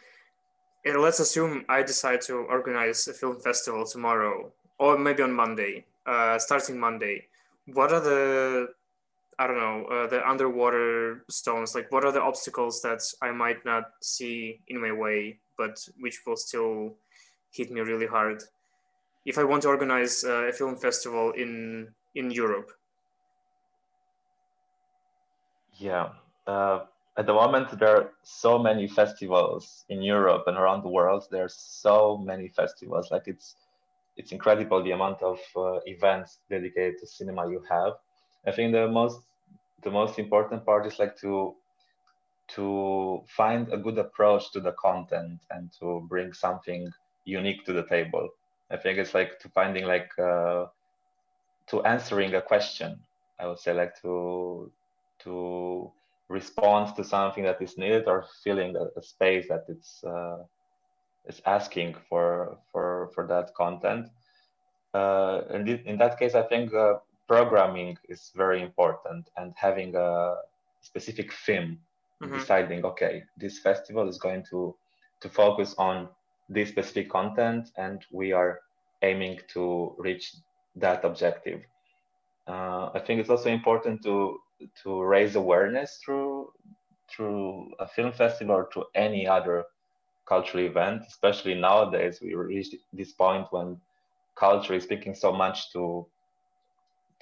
and 0.85 1.01
let's 1.01 1.19
assume 1.19 1.65
I 1.67 1.83
decide 1.83 2.21
to 2.21 2.35
organize 2.49 3.07
a 3.07 3.13
film 3.13 3.39
festival 3.39 3.85
tomorrow, 3.85 4.51
or 4.77 4.97
maybe 4.97 5.23
on 5.23 5.33
Monday, 5.33 5.85
uh, 6.05 6.37
starting 6.39 6.79
Monday. 6.79 7.25
What 7.73 7.91
are 7.91 7.99
the 7.99 8.69
I 9.39 9.47
don't 9.47 9.57
know 9.57 9.85
uh, 9.85 10.07
the 10.07 10.27
underwater 10.27 11.23
stones? 11.29 11.73
Like, 11.73 11.91
what 11.91 12.03
are 12.03 12.11
the 12.11 12.21
obstacles 12.21 12.81
that 12.81 13.01
I 13.21 13.31
might 13.31 13.63
not 13.63 13.85
see 14.01 14.59
in 14.67 14.81
my 14.81 14.91
way, 14.91 15.39
but 15.57 15.79
which 15.99 16.19
will 16.27 16.35
still 16.35 16.97
hit 17.51 17.71
me 17.71 17.79
really 17.79 18.05
hard? 18.05 18.43
If 19.25 19.37
I 19.37 19.45
want 19.45 19.61
to 19.63 19.69
organize 19.69 20.25
uh, 20.25 20.49
a 20.49 20.51
film 20.51 20.75
festival 20.75 21.31
in 21.31 21.87
in 22.15 22.31
Europe. 22.31 22.71
Yeah, 25.77 26.09
uh, 26.45 26.85
at 27.17 27.25
the 27.25 27.33
moment 27.33 27.79
there 27.79 27.95
are 27.95 28.11
so 28.23 28.59
many 28.59 28.87
festivals 28.87 29.85
in 29.87 30.01
Europe 30.01 30.43
and 30.47 30.57
around 30.57 30.83
the 30.83 30.89
world. 30.89 31.27
There's 31.31 31.55
so 31.55 32.17
many 32.17 32.49
festivals. 32.49 33.11
Like 33.11 33.27
it's 33.27 33.55
it's 34.19 34.33
incredible 34.33 34.83
the 34.83 34.91
amount 34.91 35.21
of 35.23 35.39
uh, 35.55 35.79
events 35.85 36.39
dedicated 36.49 36.99
to 36.99 37.07
cinema 37.07 37.49
you 37.49 37.63
have. 37.69 37.93
I 38.45 38.51
think 38.51 38.73
the 38.73 38.87
most 38.87 39.19
the 39.83 39.91
most 39.91 40.19
important 40.19 40.65
part 40.65 40.85
is 40.85 40.99
like 40.99 41.15
to 41.21 41.55
to 42.55 43.23
find 43.27 43.71
a 43.71 43.77
good 43.77 43.97
approach 43.97 44.51
to 44.51 44.59
the 44.59 44.73
content 44.73 45.39
and 45.51 45.71
to 45.79 46.05
bring 46.09 46.33
something 46.33 46.91
unique 47.25 47.63
to 47.65 47.73
the 47.73 47.85
table. 47.85 48.27
I 48.71 48.77
think 48.77 48.97
it's 48.97 49.13
like 49.13 49.39
to 49.39 49.49
finding 49.49 49.85
like 49.85 50.11
uh, 50.19 50.65
to 51.67 51.83
answering 51.83 52.35
a 52.35 52.41
question. 52.41 52.99
I 53.39 53.47
would 53.47 53.59
say 53.59 53.73
like 53.73 53.95
to 54.01 54.71
to 55.23 55.91
response 56.29 56.91
to 56.93 57.03
something 57.03 57.43
that 57.45 57.61
is 57.61 57.77
needed 57.77 58.07
or 58.07 58.25
filling 58.43 58.75
a, 58.75 58.85
a 58.99 59.01
space 59.01 59.47
that 59.47 59.63
it's 59.69 60.03
uh, 60.03 60.43
is 61.29 61.41
asking 61.45 61.95
for 62.09 62.57
for 62.71 63.11
for 63.13 63.25
that 63.27 63.53
content. 63.55 64.07
Uh, 64.93 65.41
and 65.51 65.69
in 65.69 65.97
that 65.97 66.17
case, 66.19 66.33
I 66.35 66.41
think 66.41 66.73
uh, 66.73 66.95
programming 67.27 67.97
is 68.09 68.31
very 68.35 68.61
important 68.61 69.29
and 69.37 69.53
having 69.55 69.95
a 69.95 70.35
specific 70.81 71.31
theme, 71.45 71.77
mm-hmm. 72.21 72.33
deciding 72.33 72.83
okay, 72.83 73.23
this 73.37 73.59
festival 73.59 74.09
is 74.09 74.17
going 74.17 74.43
to 74.49 74.75
to 75.21 75.29
focus 75.29 75.75
on 75.77 76.09
this 76.49 76.69
specific 76.69 77.09
content, 77.09 77.69
and 77.77 78.05
we 78.11 78.31
are 78.31 78.59
aiming 79.03 79.39
to 79.53 79.95
reach 79.97 80.35
that 80.75 81.05
objective. 81.05 81.61
Uh, 82.47 82.89
I 82.95 82.99
think 83.05 83.21
it's 83.21 83.29
also 83.29 83.49
important 83.49 84.01
to 84.03 84.39
to 84.83 85.03
raise 85.03 85.35
awareness 85.35 85.99
through 86.03 86.51
through 87.11 87.71
a 87.79 87.87
film 87.87 88.11
festival 88.11 88.55
or 88.55 88.69
to 88.73 88.85
any 88.95 89.27
other 89.27 89.65
cultural 90.29 90.63
event, 90.63 91.01
especially 91.07 91.55
nowadays 91.55 92.19
we 92.21 92.35
reached 92.35 92.75
this 92.93 93.11
point 93.11 93.47
when 93.51 93.77
culture 94.35 94.75
is 94.75 94.83
speaking 94.83 95.15
so 95.15 95.33
much 95.33 95.73
to 95.73 96.07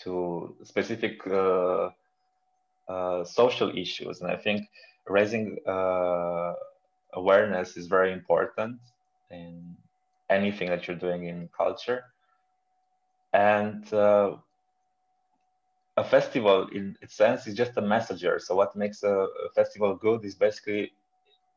to 0.03 0.55
specific 0.63 1.15
uh, 1.25 1.89
uh, 2.87 3.23
social 3.23 3.75
issues, 3.75 4.21
and 4.21 4.29
I 4.29 4.35
think 4.35 4.61
raising 5.07 5.57
uh, 5.67 6.53
awareness 7.13 7.77
is 7.77 7.87
very 7.87 8.11
important 8.13 8.79
in 9.31 9.75
anything 10.29 10.69
that 10.69 10.87
you're 10.87 11.03
doing 11.07 11.25
in 11.25 11.49
culture. 11.57 12.03
And 13.33 13.81
uh, 13.93 14.37
a 15.97 16.03
festival 16.03 16.67
in 16.73 16.95
its 17.01 17.15
sense 17.15 17.47
is 17.47 17.55
just 17.55 17.77
a 17.77 17.81
messenger. 17.81 18.39
So 18.39 18.55
what 18.55 18.75
makes 18.75 19.03
a, 19.03 19.15
a 19.47 19.49
festival 19.55 19.95
good 19.95 20.23
is 20.23 20.35
basically 20.35 20.91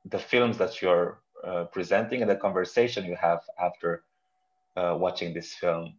the 0.06 0.18
films 0.18 0.56
that 0.58 0.80
you're 0.80 1.20
uh, 1.44 1.64
presenting 1.64 2.22
and 2.22 2.30
the 2.30 2.36
conversation 2.36 3.04
you 3.04 3.16
have 3.16 3.40
after 3.60 4.02
uh, 4.76 4.96
watching 4.98 5.34
this 5.34 5.54
film 5.54 5.94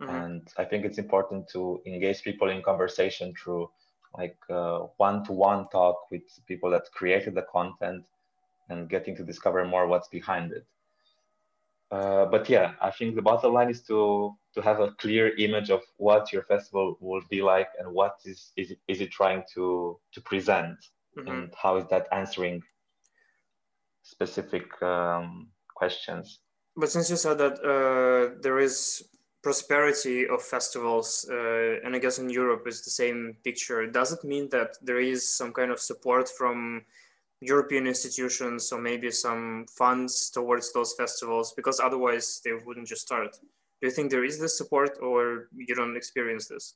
mm-hmm. 0.00 0.14
and 0.14 0.42
i 0.58 0.64
think 0.64 0.84
it's 0.84 0.98
important 0.98 1.48
to 1.48 1.80
engage 1.86 2.22
people 2.22 2.48
in 2.48 2.62
conversation 2.62 3.34
through 3.34 3.68
like 4.16 4.38
uh, 4.50 4.78
one-to-one 4.96 5.68
talk 5.68 5.96
with 6.10 6.22
people 6.46 6.70
that 6.70 6.90
created 6.92 7.34
the 7.34 7.46
content 7.52 8.04
and 8.68 8.88
getting 8.88 9.14
to 9.14 9.24
discover 9.24 9.64
more 9.64 9.86
what's 9.86 10.08
behind 10.08 10.52
it 10.52 10.66
uh, 11.90 12.26
but 12.26 12.48
yeah, 12.48 12.72
I 12.80 12.90
think 12.90 13.14
the 13.14 13.22
bottom 13.22 13.52
line 13.52 13.70
is 13.70 13.82
to 13.82 14.34
to 14.54 14.62
have 14.62 14.80
a 14.80 14.90
clear 14.92 15.36
image 15.36 15.70
of 15.70 15.82
what 15.98 16.32
your 16.32 16.42
festival 16.42 16.96
will 17.00 17.22
be 17.30 17.42
like 17.42 17.68
and 17.78 17.92
what 17.92 18.16
is 18.24 18.52
is 18.56 18.72
it, 18.72 18.78
is 18.88 19.00
it 19.00 19.12
trying 19.12 19.44
to 19.54 19.98
to 20.12 20.20
present 20.20 20.78
mm-hmm. 21.16 21.28
and 21.28 21.54
how 21.54 21.76
is 21.76 21.86
that 21.90 22.08
answering 22.10 22.62
specific 24.06 24.64
um, 24.82 25.48
questions. 25.74 26.40
But 26.76 26.90
since 26.90 27.10
you 27.10 27.16
said 27.16 27.38
that 27.38 27.56
uh, 27.64 28.38
there 28.42 28.58
is 28.58 29.02
prosperity 29.42 30.28
of 30.28 30.42
festivals, 30.42 31.26
uh, 31.30 31.84
and 31.84 31.94
I 31.94 31.98
guess 31.98 32.18
in 32.18 32.28
Europe 32.30 32.62
it's 32.66 32.82
the 32.82 32.90
same 32.90 33.36
picture, 33.44 33.86
does 33.86 34.12
it 34.12 34.22
mean 34.24 34.48
that 34.50 34.76
there 34.82 35.00
is 35.00 35.36
some 35.36 35.52
kind 35.52 35.70
of 35.70 35.80
support 35.80 36.28
from 36.28 36.82
European 37.40 37.86
institutions 37.86 38.72
or 38.72 38.80
maybe 38.80 39.10
some 39.10 39.66
funds 39.76 40.30
towards 40.30 40.72
those 40.72 40.94
festivals 40.94 41.52
because 41.54 41.80
otherwise 41.80 42.40
they 42.44 42.52
wouldn't 42.64 42.88
just 42.88 43.02
start. 43.02 43.36
Do 43.80 43.88
you 43.88 43.90
think 43.90 44.10
there 44.10 44.24
is 44.24 44.38
this 44.40 44.56
support 44.56 44.98
or 45.02 45.48
you 45.54 45.74
don't 45.74 45.96
experience 45.96 46.48
this? 46.48 46.74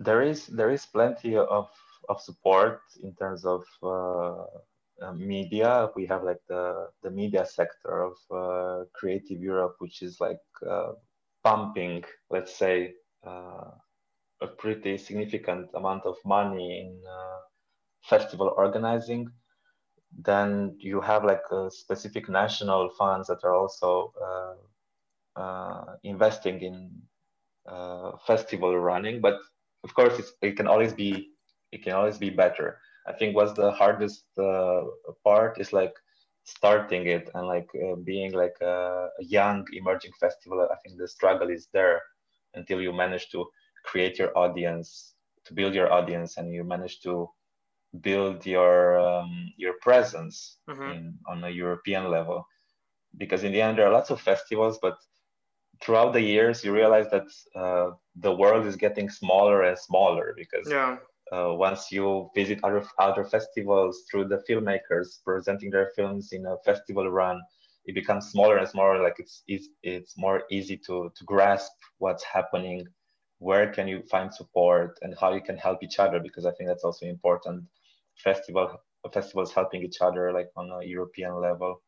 There 0.00 0.22
is 0.22 0.46
there 0.46 0.70
is 0.70 0.86
plenty 0.86 1.36
of, 1.36 1.68
of 2.08 2.20
support 2.20 2.80
in 3.02 3.14
terms 3.14 3.44
of 3.44 3.64
uh, 3.82 4.44
uh, 5.02 5.12
media. 5.12 5.90
We 5.96 6.06
have 6.06 6.22
like 6.22 6.40
the, 6.48 6.88
the 7.02 7.10
media 7.10 7.44
sector 7.44 8.04
of 8.04 8.16
uh, 8.30 8.84
Creative 8.94 9.40
Europe, 9.40 9.76
which 9.78 10.02
is 10.02 10.20
like 10.20 10.40
uh, 10.68 10.92
pumping, 11.42 12.04
let's 12.30 12.54
say, 12.56 12.94
uh, 13.26 13.70
a 14.40 14.46
pretty 14.58 14.96
significant 14.98 15.68
amount 15.74 16.04
of 16.04 16.16
money 16.24 16.80
in 16.80 17.00
uh, 17.10 17.38
festival 18.02 18.54
organizing. 18.56 19.28
Then 20.16 20.76
you 20.78 21.00
have 21.00 21.24
like 21.24 21.42
specific 21.70 22.28
national 22.28 22.90
funds 22.90 23.26
that 23.28 23.42
are 23.42 23.54
also 23.54 24.12
investing 26.04 26.60
in 26.62 26.90
festival 28.26 28.78
running. 28.78 29.20
But 29.20 29.40
of 29.82 29.92
course, 29.94 30.20
it 30.40 30.56
can 30.56 30.68
always 30.68 30.92
be 30.92 31.33
it 31.74 31.82
can 31.82 31.92
always 31.92 32.18
be 32.18 32.30
better. 32.30 32.78
I 33.06 33.12
think 33.12 33.34
what's 33.36 33.52
the 33.52 33.70
hardest 33.72 34.24
uh, 34.38 34.82
part 35.24 35.60
is 35.60 35.72
like 35.72 35.94
starting 36.44 37.06
it 37.06 37.30
and 37.34 37.46
like 37.46 37.68
uh, 37.74 37.96
being 37.96 38.32
like 38.32 38.56
a, 38.60 39.08
young 39.20 39.66
emerging 39.72 40.12
festival. 40.20 40.66
I 40.70 40.76
think 40.82 40.98
the 40.98 41.08
struggle 41.08 41.50
is 41.50 41.68
there 41.72 42.00
until 42.54 42.80
you 42.80 42.92
manage 42.92 43.28
to 43.30 43.46
create 43.84 44.18
your 44.18 44.36
audience, 44.38 45.14
to 45.46 45.54
build 45.54 45.74
your 45.74 45.92
audience, 45.92 46.36
and 46.36 46.52
you 46.52 46.64
manage 46.64 47.00
to 47.00 47.28
build 48.00 48.44
your 48.46 48.98
um, 48.98 49.52
your 49.56 49.74
presence 49.80 50.58
mm-hmm. 50.68 50.90
in, 50.94 51.18
on 51.26 51.44
a 51.44 51.50
European 51.50 52.10
level. 52.10 52.46
Because 53.16 53.44
in 53.44 53.52
the 53.52 53.62
end, 53.62 53.78
there 53.78 53.86
are 53.86 53.92
lots 53.92 54.10
of 54.10 54.20
festivals, 54.20 54.78
but 54.82 54.96
throughout 55.82 56.12
the 56.12 56.20
years, 56.20 56.64
you 56.64 56.72
realize 56.72 57.08
that 57.10 57.26
uh, 57.54 57.90
the 58.16 58.34
world 58.34 58.66
is 58.66 58.76
getting 58.76 59.08
smaller 59.08 59.62
and 59.62 59.78
smaller. 59.78 60.34
Because 60.36 60.66
yeah. 60.70 60.96
Uh, 61.32 61.52
once 61.52 61.90
you 61.90 62.30
visit 62.34 62.60
other 62.62 62.84
other 62.98 63.24
festivals 63.24 64.04
through 64.10 64.28
the 64.28 64.42
filmmakers 64.48 65.22
presenting 65.24 65.70
their 65.70 65.90
films 65.96 66.32
in 66.32 66.46
a 66.46 66.56
festival 66.64 67.10
run, 67.10 67.40
it 67.86 67.94
becomes 67.94 68.30
smaller 68.30 68.58
and 68.58 68.68
smaller. 68.68 69.02
Like 69.02 69.16
it's 69.18 69.42
it's, 69.46 69.68
it's 69.82 70.18
more 70.18 70.44
easy 70.50 70.76
to 70.86 71.10
to 71.16 71.24
grasp 71.24 71.72
what's 71.98 72.24
happening 72.24 72.86
where 73.38 73.70
can 73.72 73.88
you 73.88 74.00
find 74.10 74.32
support 74.32 74.96
and 75.02 75.14
how 75.20 75.34
you 75.34 75.40
can 75.40 75.56
help 75.58 75.82
each 75.82 75.98
other 75.98 76.20
because 76.20 76.46
i 76.46 76.52
think 76.52 76.68
that's 76.68 76.84
also 76.84 77.04
important 77.04 77.64
festival 78.16 78.80
festivals 79.12 79.52
helping 79.52 79.82
each 79.82 80.00
other 80.00 80.32
like 80.32 80.50
on 80.56 80.70
a 80.70 80.84
European 80.84 81.40
level. 81.40 81.82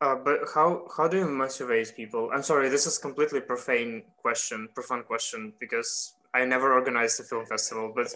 Uh, 0.00 0.16
but 0.16 0.40
how 0.54 0.88
how 0.96 1.06
do 1.06 1.18
you 1.18 1.26
motivate 1.26 1.94
people? 1.94 2.30
I'm 2.34 2.42
sorry, 2.42 2.68
this 2.68 2.86
is 2.86 2.98
completely 2.98 3.40
profane 3.40 4.02
question, 4.16 4.68
profound 4.74 5.06
question 5.06 5.52
because 5.60 6.14
I 6.34 6.44
never 6.44 6.72
organized 6.72 7.20
a 7.20 7.24
film 7.24 7.46
festival. 7.46 7.92
But 7.94 8.14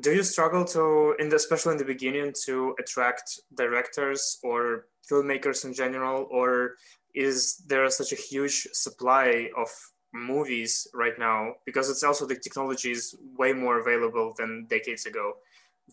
do 0.00 0.12
you 0.12 0.22
struggle 0.22 0.64
to, 0.66 1.14
in 1.18 1.28
the, 1.28 1.36
especially 1.36 1.72
in 1.72 1.78
the 1.78 1.84
beginning, 1.84 2.32
to 2.44 2.74
attract 2.78 3.40
directors 3.54 4.38
or 4.42 4.86
filmmakers 5.10 5.64
in 5.64 5.72
general, 5.72 6.28
or 6.30 6.74
is 7.14 7.62
there 7.66 7.88
such 7.88 8.12
a 8.12 8.16
huge 8.16 8.68
supply 8.72 9.48
of 9.56 9.68
movies 10.12 10.86
right 10.94 11.18
now? 11.18 11.54
Because 11.64 11.88
it's 11.88 12.02
also 12.02 12.26
the 12.26 12.36
technology 12.36 12.90
is 12.90 13.16
way 13.36 13.52
more 13.52 13.80
available 13.80 14.34
than 14.36 14.66
decades 14.68 15.06
ago. 15.06 15.34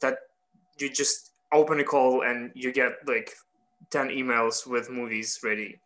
That 0.02 0.18
you 0.80 0.90
just 0.90 1.32
open 1.54 1.80
a 1.80 1.84
call 1.84 2.24
and 2.24 2.52
you 2.56 2.72
get 2.72 2.94
like 3.08 3.32
10 3.92 4.10
emails 4.10 4.66
with 4.68 4.90
movies 4.90 5.40
ready 5.44 5.80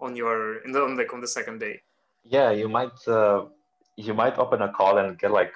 on 0.00 0.16
your 0.16 0.64
in 0.64 0.72
the 0.72 0.80
on 0.82 0.96
like 0.96 1.12
on 1.12 1.20
the 1.20 1.28
second 1.28 1.60
day. 1.60 1.82
Yeah 2.24 2.50
you 2.50 2.68
might 2.68 2.96
uh, 3.06 3.44
you 4.06 4.14
might 4.14 4.38
open 4.38 4.62
a 4.62 4.72
call 4.72 4.98
and 4.98 5.18
get 5.18 5.30
like 5.30 5.52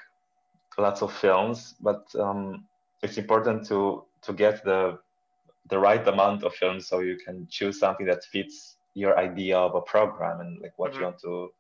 lots 0.79 1.03
of 1.03 1.13
films 1.13 1.75
but 1.81 2.05
um, 2.19 2.65
it's 3.03 3.19
important 3.19 3.67
to 3.67 4.05
to 4.23 4.33
get 4.33 4.65
the 4.65 4.99
the 5.71 5.79
right 5.79 6.07
amount 6.09 6.43
of 6.43 6.55
films 6.55 6.89
so 6.89 7.01
you 7.01 7.17
can 7.25 7.47
choose 7.51 7.79
something 7.79 8.07
that 8.07 8.25
fits 8.25 8.77
your 8.95 9.19
idea 9.19 9.57
of 9.57 9.75
a 9.75 9.81
program 9.81 10.41
and 10.41 10.61
like 10.61 10.73
what 10.77 10.91
mm-hmm. 10.91 11.01
you 11.01 11.05
want 11.07 11.19
to 11.19 11.51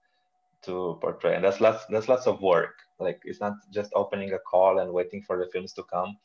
to 0.62 0.98
portray 1.00 1.34
and 1.34 1.44
that's 1.44 1.60
lots 1.60 1.84
that's 1.90 2.08
lots 2.08 2.26
of 2.26 2.40
work 2.40 2.74
like 2.98 3.20
it's 3.24 3.40
not 3.40 3.54
just 3.70 3.90
opening 3.94 4.32
a 4.32 4.38
call 4.38 4.78
and 4.78 4.92
waiting 4.92 5.22
for 5.22 5.38
the 5.38 5.50
films 5.52 5.72
to 5.72 5.82
come 5.84 6.16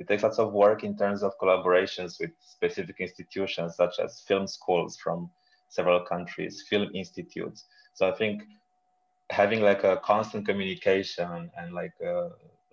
it 0.00 0.08
takes 0.08 0.22
lots 0.22 0.38
of 0.38 0.52
work 0.52 0.82
in 0.82 0.96
terms 0.96 1.22
of 1.22 1.38
collaborations 1.38 2.18
with 2.18 2.30
specific 2.40 2.96
institutions 3.00 3.76
such 3.76 3.98
as 3.98 4.20
film 4.20 4.46
schools 4.46 4.96
from 4.96 5.30
several 5.68 6.00
countries, 6.00 6.64
film 6.68 6.88
institutes. 6.94 7.66
So 7.94 8.08
I 8.08 8.12
think 8.12 8.42
having 9.30 9.60
like 9.62 9.84
a 9.84 9.96
constant 9.98 10.46
communication 10.46 11.50
and 11.56 11.72
like 11.72 11.94
a 12.04 12.30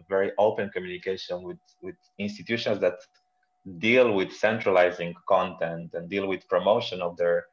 very 0.09 0.31
open 0.37 0.69
communication 0.69 1.41
with, 1.43 1.59
with 1.81 1.95
institutions 2.17 2.79
that 2.79 2.95
deal 3.79 4.13
with 4.13 4.31
centralizing 4.31 5.13
content 5.27 5.91
and 5.93 6.09
deal 6.09 6.27
with 6.27 6.47
promotion 6.47 7.01
of 7.01 7.17
their 7.17 7.45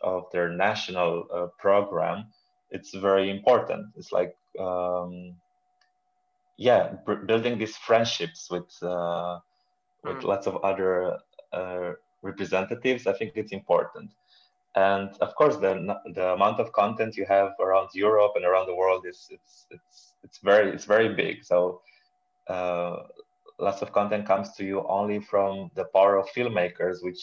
of 0.00 0.24
their 0.32 0.48
national 0.48 1.26
uh, 1.34 1.48
program 1.58 2.24
it's 2.70 2.94
very 2.94 3.28
important 3.30 3.86
it's 3.96 4.12
like 4.12 4.36
um, 4.60 5.34
yeah, 6.58 6.94
building 7.26 7.56
these 7.56 7.76
friendships 7.76 8.50
with 8.50 8.70
uh, 8.82 9.38
with 10.02 10.18
mm. 10.18 10.24
lots 10.24 10.46
of 10.46 10.56
other 10.56 11.18
uh, 11.52 11.92
representatives, 12.22 13.06
I 13.06 13.12
think 13.12 13.32
it's 13.36 13.52
important. 13.52 14.10
And 14.78 15.10
of 15.26 15.34
course, 15.34 15.56
the 15.56 15.72
the 16.18 16.26
amount 16.38 16.60
of 16.60 16.72
content 16.72 17.16
you 17.16 17.26
have 17.26 17.50
around 17.58 17.88
Europe 17.94 18.32
and 18.36 18.44
around 18.44 18.66
the 18.66 18.78
world 18.82 19.02
is 19.12 19.18
it's 19.36 19.66
it's 19.76 20.14
it's 20.24 20.38
very 20.50 20.68
it's 20.74 20.84
very 20.94 21.10
big. 21.22 21.36
So 21.50 21.82
uh, 22.46 22.94
lots 23.58 23.82
of 23.82 23.92
content 23.92 24.24
comes 24.32 24.48
to 24.56 24.62
you 24.64 24.78
only 24.86 25.18
from 25.30 25.70
the 25.74 25.86
power 25.96 26.14
of 26.16 26.26
filmmakers, 26.36 26.96
which 27.02 27.22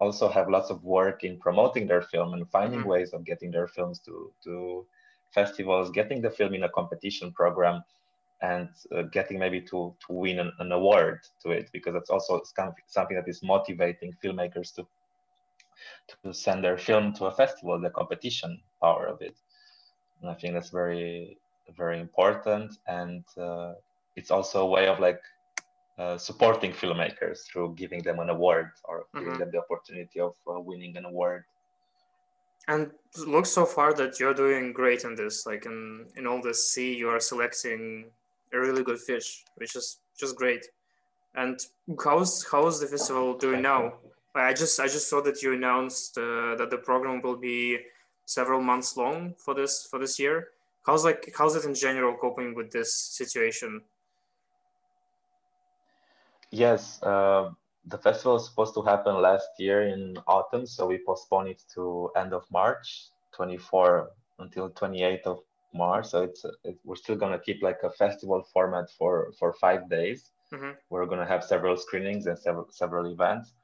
also 0.00 0.26
have 0.36 0.48
lots 0.56 0.70
of 0.70 0.82
work 0.82 1.24
in 1.24 1.38
promoting 1.46 1.86
their 1.86 2.04
film 2.12 2.32
and 2.34 2.50
finding 2.50 2.80
mm-hmm. 2.80 2.94
ways 2.94 3.10
of 3.12 3.20
getting 3.30 3.50
their 3.50 3.68
films 3.76 3.98
to 4.06 4.32
to 4.44 4.86
festivals, 5.38 5.90
getting 5.90 6.22
the 6.22 6.34
film 6.38 6.54
in 6.54 6.62
a 6.64 6.74
competition 6.78 7.32
program 7.32 7.76
and 8.40 8.68
uh, 8.96 9.02
getting 9.16 9.38
maybe 9.38 9.60
to, 9.60 9.94
to 10.04 10.12
win 10.22 10.38
an, 10.38 10.52
an, 10.58 10.72
award 10.72 11.18
to 11.42 11.50
it 11.50 11.70
because 11.72 11.94
that's 11.94 12.10
also 12.10 12.40
kind 12.56 12.68
of 12.68 12.74
something 12.86 13.16
that 13.16 13.28
is 13.28 13.42
motivating 13.42 14.12
filmmakers 14.22 14.74
to 14.74 14.86
to 16.22 16.32
send 16.32 16.62
their 16.62 16.78
film 16.78 17.12
to 17.12 17.26
a 17.26 17.32
festival 17.32 17.80
the 17.80 17.90
competition 17.90 18.60
power 18.80 19.06
of 19.06 19.20
it 19.20 19.36
and 20.20 20.30
i 20.30 20.34
think 20.34 20.54
that's 20.54 20.70
very 20.70 21.36
very 21.76 21.98
important 21.98 22.78
and 22.86 23.24
uh, 23.38 23.72
it's 24.16 24.30
also 24.30 24.62
a 24.62 24.66
way 24.66 24.86
of 24.86 25.00
like 25.00 25.20
uh, 25.98 26.18
supporting 26.18 26.72
filmmakers 26.72 27.46
through 27.46 27.74
giving 27.76 28.02
them 28.02 28.18
an 28.18 28.28
award 28.28 28.70
or 28.84 29.00
mm-hmm. 29.00 29.20
giving 29.20 29.38
them 29.38 29.50
the 29.52 29.58
opportunity 29.58 30.20
of 30.20 30.34
uh, 30.48 30.60
winning 30.60 30.96
an 30.96 31.04
award 31.04 31.44
and 32.68 32.90
looks 33.26 33.50
so 33.50 33.64
far 33.64 33.92
that 33.92 34.18
you're 34.18 34.34
doing 34.34 34.72
great 34.72 35.04
in 35.04 35.14
this 35.14 35.46
like 35.46 35.66
in 35.66 36.06
in 36.16 36.26
all 36.26 36.42
this 36.42 36.70
sea 36.70 36.94
you 36.94 37.08
are 37.08 37.20
selecting 37.20 38.10
a 38.54 38.60
really 38.60 38.82
good 38.82 39.00
fish, 39.00 39.44
which 39.56 39.76
is 39.76 39.98
just 40.18 40.36
great. 40.36 40.64
And 41.34 41.58
how's 42.02 42.46
how's 42.50 42.80
the 42.80 42.86
festival 42.86 43.36
doing 43.36 43.62
now? 43.62 43.94
I 44.34 44.52
just 44.52 44.80
I 44.80 44.86
just 44.86 45.08
saw 45.08 45.20
that 45.22 45.42
you 45.42 45.52
announced 45.52 46.18
uh, 46.18 46.56
that 46.56 46.68
the 46.70 46.78
program 46.78 47.22
will 47.22 47.36
be 47.36 47.78
several 48.26 48.60
months 48.60 48.96
long 48.96 49.34
for 49.38 49.54
this 49.54 49.86
for 49.90 49.98
this 49.98 50.18
year. 50.18 50.48
How's 50.84 51.04
like 51.04 51.32
how's 51.36 51.54
it 51.54 51.64
in 51.64 51.74
general 51.74 52.16
coping 52.16 52.54
with 52.54 52.70
this 52.70 52.94
situation? 52.94 53.80
Yes, 56.50 57.02
uh, 57.02 57.50
the 57.86 57.98
festival 57.98 58.36
is 58.36 58.46
supposed 58.46 58.74
to 58.74 58.82
happen 58.82 59.20
last 59.20 59.48
year 59.58 59.88
in 59.88 60.16
autumn, 60.26 60.66
so 60.66 60.86
we 60.86 60.98
postponed 61.04 61.48
it 61.48 61.62
to 61.74 62.10
end 62.16 62.32
of 62.32 62.44
March, 62.50 63.08
24 63.34 64.10
until 64.38 64.70
28th 64.70 65.26
of 65.26 65.40
March. 65.72 66.06
So 66.06 66.22
it's 66.22 66.44
it, 66.64 66.78
we're 66.84 66.96
still 66.96 67.16
gonna 67.16 67.38
keep 67.38 67.62
like 67.62 67.80
a 67.82 67.90
festival 67.90 68.42
format 68.52 68.90
for 68.98 69.32
for 69.38 69.52
five 69.54 69.88
days. 69.88 70.30
Mm-hmm. 70.52 70.70
We're 70.90 71.06
gonna 71.06 71.26
have 71.26 71.44
several 71.44 71.76
screenings 71.76 72.26
and 72.26 72.38
several 72.38 72.66
several 72.70 73.12
events, 73.12 73.54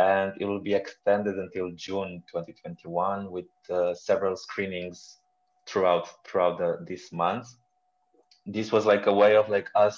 and 0.00 0.32
it 0.40 0.46
will 0.46 0.60
be 0.60 0.74
extended 0.74 1.36
until 1.36 1.70
June 1.72 2.22
2021 2.30 3.30
with 3.30 3.50
uh, 3.70 3.94
several 3.94 4.36
screenings 4.36 5.18
throughout 5.66 6.06
throughout 6.26 6.58
the, 6.58 6.70
this 6.86 7.12
month. 7.12 7.46
This 8.46 8.72
was 8.72 8.86
like 8.86 9.06
a 9.06 9.12
way 9.12 9.36
of 9.36 9.48
like 9.48 9.68
us 9.74 9.96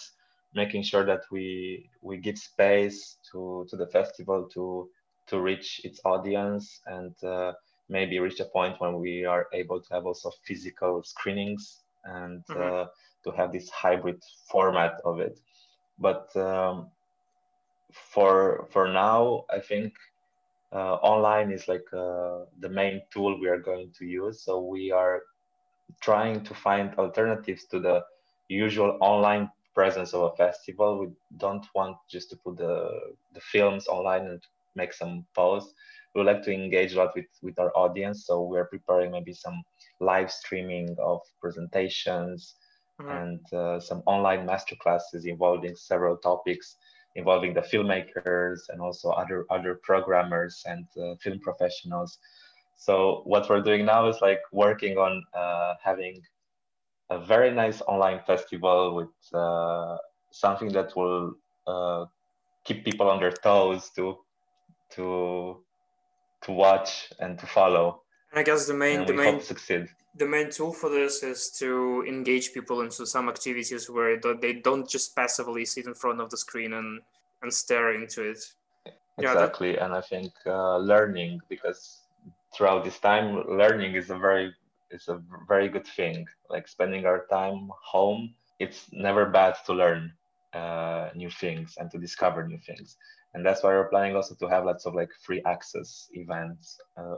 making 0.54 0.82
sure 0.82 1.04
that 1.06 1.22
we 1.30 1.88
we 2.00 2.16
give 2.16 2.38
space 2.38 3.18
to 3.30 3.66
to 3.70 3.76
the 3.76 3.86
festival 3.86 4.48
to 4.54 4.88
to 5.28 5.40
reach 5.40 5.68
its 5.84 6.00
audience 6.04 6.80
and 6.86 7.14
uh, 7.22 7.52
maybe 7.88 8.18
reach 8.18 8.40
a 8.40 8.48
point 8.56 8.80
when 8.80 8.94
we 8.98 9.24
are 9.24 9.46
able 9.52 9.80
to 9.80 9.94
have 9.94 10.04
also 10.04 10.30
physical 10.46 11.02
screenings 11.04 11.82
and 12.04 12.42
mm-hmm. 12.50 12.60
uh, 12.60 12.84
to 13.24 13.30
have 13.38 13.52
this 13.52 13.70
hybrid 13.70 14.20
format 14.50 14.94
of 15.04 15.20
it 15.20 15.38
but 15.98 16.24
um, 16.36 16.90
for 17.92 18.66
for 18.70 18.88
now 18.88 19.44
i 19.50 19.58
think 19.58 19.94
uh, 20.72 20.94
online 20.94 21.52
is 21.52 21.68
like 21.68 21.84
uh, 21.92 22.38
the 22.60 22.68
main 22.68 23.02
tool 23.10 23.38
we 23.38 23.46
are 23.48 23.58
going 23.58 23.90
to 23.98 24.06
use 24.06 24.42
so 24.42 24.58
we 24.58 24.90
are 24.90 25.20
trying 26.00 26.42
to 26.44 26.54
find 26.54 26.94
alternatives 26.94 27.64
to 27.66 27.78
the 27.78 28.02
usual 28.48 28.96
online 29.00 29.50
presence 29.74 30.12
of 30.12 30.32
a 30.32 30.36
festival. 30.36 30.98
We 30.98 31.08
don't 31.38 31.66
want 31.74 31.96
just 32.08 32.30
to 32.30 32.36
put 32.36 32.56
the 32.58 32.74
the 33.34 33.40
films 33.40 33.86
online 33.88 34.26
and 34.26 34.42
make 34.74 34.92
some 34.92 35.24
posts. 35.34 35.74
We 36.14 36.22
like 36.22 36.42
to 36.42 36.52
engage 36.52 36.92
a 36.92 36.98
lot 36.98 37.14
with 37.14 37.26
with 37.42 37.58
our 37.58 37.72
audience, 37.76 38.26
so 38.26 38.42
we're 38.42 38.66
preparing 38.66 39.12
maybe 39.12 39.32
some 39.32 39.62
live 40.00 40.30
streaming 40.30 40.94
of 40.98 41.20
presentations 41.40 42.54
mm-hmm. 43.00 43.10
and 43.10 43.52
uh, 43.52 43.80
some 43.80 44.02
online 44.06 44.46
masterclasses 44.46 45.24
involving 45.24 45.74
several 45.76 46.16
topics 46.16 46.76
involving 47.14 47.52
the 47.54 47.60
filmmakers 47.60 48.60
and 48.68 48.80
also 48.80 49.10
other 49.10 49.44
other 49.50 49.74
programmers 49.82 50.62
and 50.66 50.86
uh, 50.96 51.14
film 51.20 51.38
professionals. 51.40 52.18
So 52.76 53.22
what 53.24 53.48
we're 53.48 53.60
doing 53.60 53.84
now 53.84 54.08
is 54.08 54.20
like 54.20 54.40
working 54.52 54.96
on 54.98 55.22
uh, 55.34 55.74
having 55.82 56.20
a 57.10 57.18
very 57.18 57.50
nice 57.50 57.80
online 57.82 58.20
festival 58.26 58.94
with 58.94 59.14
uh, 59.34 59.98
something 60.30 60.72
that 60.72 60.96
will 60.96 61.34
uh, 61.66 62.06
keep 62.64 62.84
people 62.84 63.08
on 63.08 63.20
their 63.20 63.32
toes 63.32 63.90
to 63.96 64.18
to 64.94 65.62
to 66.42 66.52
watch 66.52 67.12
and 67.20 67.38
to 67.38 67.46
follow. 67.46 68.02
And 68.30 68.40
I 68.40 68.42
guess 68.42 68.66
the 68.66 68.74
main 68.74 69.06
the 69.06 69.12
main 69.12 69.40
succeed. 69.40 69.88
The 70.14 70.26
main 70.26 70.50
tool 70.50 70.72
for 70.72 70.90
this 70.90 71.22
is 71.22 71.50
to 71.58 72.04
engage 72.06 72.52
people 72.52 72.82
into 72.82 73.06
some 73.06 73.28
activities 73.28 73.88
where 73.88 74.20
they 74.40 74.52
don't 74.54 74.88
just 74.88 75.16
passively 75.16 75.64
sit 75.64 75.86
in 75.86 75.94
front 75.94 76.20
of 76.20 76.28
the 76.30 76.36
screen 76.36 76.74
and 76.74 77.00
and 77.42 77.52
stare 77.52 77.94
into 77.94 78.22
it. 78.22 78.38
Exactly, 79.18 79.72
yeah, 79.72 79.76
that... 79.76 79.84
and 79.84 79.94
I 79.94 80.00
think 80.00 80.32
uh, 80.46 80.76
learning 80.78 81.40
because 81.48 82.02
throughout 82.54 82.84
this 82.84 82.98
time, 82.98 83.42
learning 83.48 83.94
is 83.94 84.10
a 84.10 84.18
very 84.18 84.54
is 84.90 85.08
a 85.08 85.20
very 85.48 85.68
good 85.68 85.86
thing. 85.86 86.26
Like 86.50 86.68
spending 86.68 87.06
our 87.06 87.26
time 87.30 87.70
home, 87.82 88.34
it's 88.58 88.88
never 88.92 89.26
bad 89.26 89.56
to 89.66 89.72
learn 89.72 90.12
uh, 90.52 91.08
new 91.14 91.30
things 91.30 91.74
and 91.78 91.90
to 91.90 91.98
discover 91.98 92.46
new 92.46 92.58
things. 92.58 92.96
And 93.34 93.44
that's 93.44 93.62
why 93.62 93.70
we're 93.70 93.88
planning 93.88 94.14
also 94.14 94.34
to 94.34 94.46
have 94.48 94.66
lots 94.66 94.84
of 94.84 94.94
like 94.94 95.10
free 95.24 95.42
access 95.46 96.08
events 96.12 96.78
uh, 96.96 97.16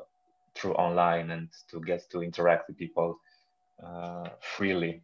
through 0.55 0.75
online 0.75 1.31
and 1.31 1.49
to 1.71 1.81
get 1.81 2.09
to 2.11 2.23
interact 2.23 2.69
with 2.69 2.79
people 2.79 3.19
uh, 3.83 4.29
freely. 4.40 5.03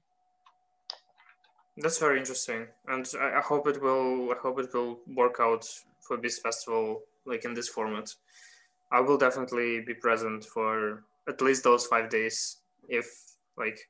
That's 1.76 1.98
very 1.98 2.18
interesting, 2.18 2.66
and 2.88 3.08
I, 3.20 3.38
I 3.38 3.40
hope 3.40 3.66
it 3.66 3.80
will. 3.82 4.30
I 4.32 4.36
hope 4.42 4.58
it 4.58 4.72
will 4.74 4.98
work 5.06 5.36
out 5.40 5.66
for 6.00 6.16
this 6.16 6.38
festival, 6.38 7.02
like 7.24 7.44
in 7.44 7.54
this 7.54 7.68
format. 7.68 8.14
I 8.92 9.00
will 9.00 9.16
definitely 9.16 9.80
be 9.80 9.94
present 9.94 10.44
for 10.44 11.04
at 11.28 11.40
least 11.40 11.64
those 11.64 11.86
five 11.86 12.10
days 12.10 12.58
if 12.88 13.06
like 13.56 13.88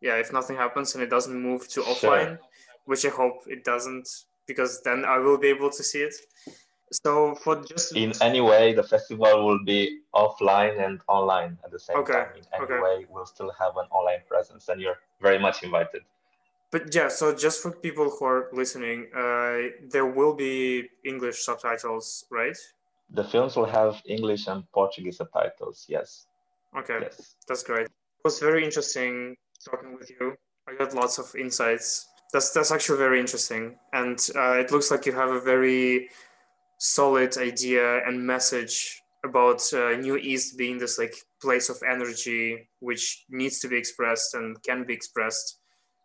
yeah 0.00 0.16
if 0.16 0.32
nothing 0.32 0.56
happens 0.56 0.94
and 0.94 1.02
it 1.02 1.10
doesn't 1.10 1.40
move 1.40 1.68
to 1.68 1.80
offline 1.82 2.28
sure. 2.28 2.40
which 2.86 3.04
i 3.06 3.08
hope 3.08 3.42
it 3.46 3.64
doesn't 3.64 4.08
because 4.46 4.82
then 4.82 5.04
i 5.04 5.18
will 5.18 5.38
be 5.38 5.48
able 5.48 5.70
to 5.70 5.82
see 5.82 6.00
it 6.00 6.14
so 6.92 7.34
for 7.36 7.62
just 7.62 7.94
in 7.96 8.12
any 8.20 8.40
way 8.40 8.72
the 8.72 8.82
festival 8.82 9.46
will 9.46 9.62
be 9.64 10.00
offline 10.14 10.84
and 10.84 11.00
online 11.08 11.56
at 11.64 11.70
the 11.70 11.78
same 11.78 11.96
okay. 11.96 12.12
time 12.12 12.28
in 12.36 12.44
any 12.54 12.64
okay. 12.64 12.80
way 12.80 13.06
we'll 13.08 13.26
still 13.26 13.52
have 13.58 13.76
an 13.76 13.86
online 13.90 14.20
presence 14.28 14.68
and 14.68 14.80
you're 14.80 14.98
very 15.20 15.38
much 15.38 15.62
invited 15.62 16.02
but 16.70 16.92
yeah 16.94 17.08
so 17.08 17.34
just 17.34 17.62
for 17.62 17.70
people 17.70 18.10
who 18.10 18.24
are 18.24 18.48
listening 18.52 19.06
uh, 19.14 19.70
there 19.90 20.06
will 20.06 20.34
be 20.34 20.88
english 21.04 21.44
subtitles 21.44 22.24
right 22.30 22.56
the 23.10 23.24
films 23.24 23.56
will 23.56 23.70
have 23.80 24.02
english 24.06 24.46
and 24.48 24.64
portuguese 24.72 25.18
subtitles 25.18 25.86
yes 25.88 26.26
Okay, 26.76 26.98
yes. 27.02 27.34
that's 27.48 27.62
great. 27.62 27.86
It 27.86 28.24
was 28.24 28.38
very 28.38 28.64
interesting 28.64 29.36
talking 29.68 29.96
with 29.96 30.10
you. 30.10 30.34
I 30.68 30.74
got 30.76 30.94
lots 30.94 31.18
of 31.18 31.34
insights. 31.34 32.06
That's 32.32 32.52
that's 32.52 32.70
actually 32.70 32.98
very 32.98 33.18
interesting, 33.18 33.76
and 33.92 34.18
uh, 34.36 34.52
it 34.52 34.70
looks 34.70 34.90
like 34.90 35.04
you 35.04 35.12
have 35.12 35.30
a 35.30 35.40
very 35.40 36.10
solid 36.80 37.36
idea 37.36 38.02
and 38.06 38.26
message 38.26 39.02
about 39.22 39.62
uh, 39.74 39.90
New 39.98 40.16
East 40.16 40.56
being 40.56 40.78
this 40.78 40.98
like 40.98 41.14
place 41.42 41.68
of 41.68 41.76
energy 41.86 42.68
which 42.80 43.26
needs 43.28 43.60
to 43.60 43.68
be 43.68 43.76
expressed 43.76 44.34
and 44.34 44.56
can 44.62 44.84
be 44.84 44.94
expressed, 44.94 45.58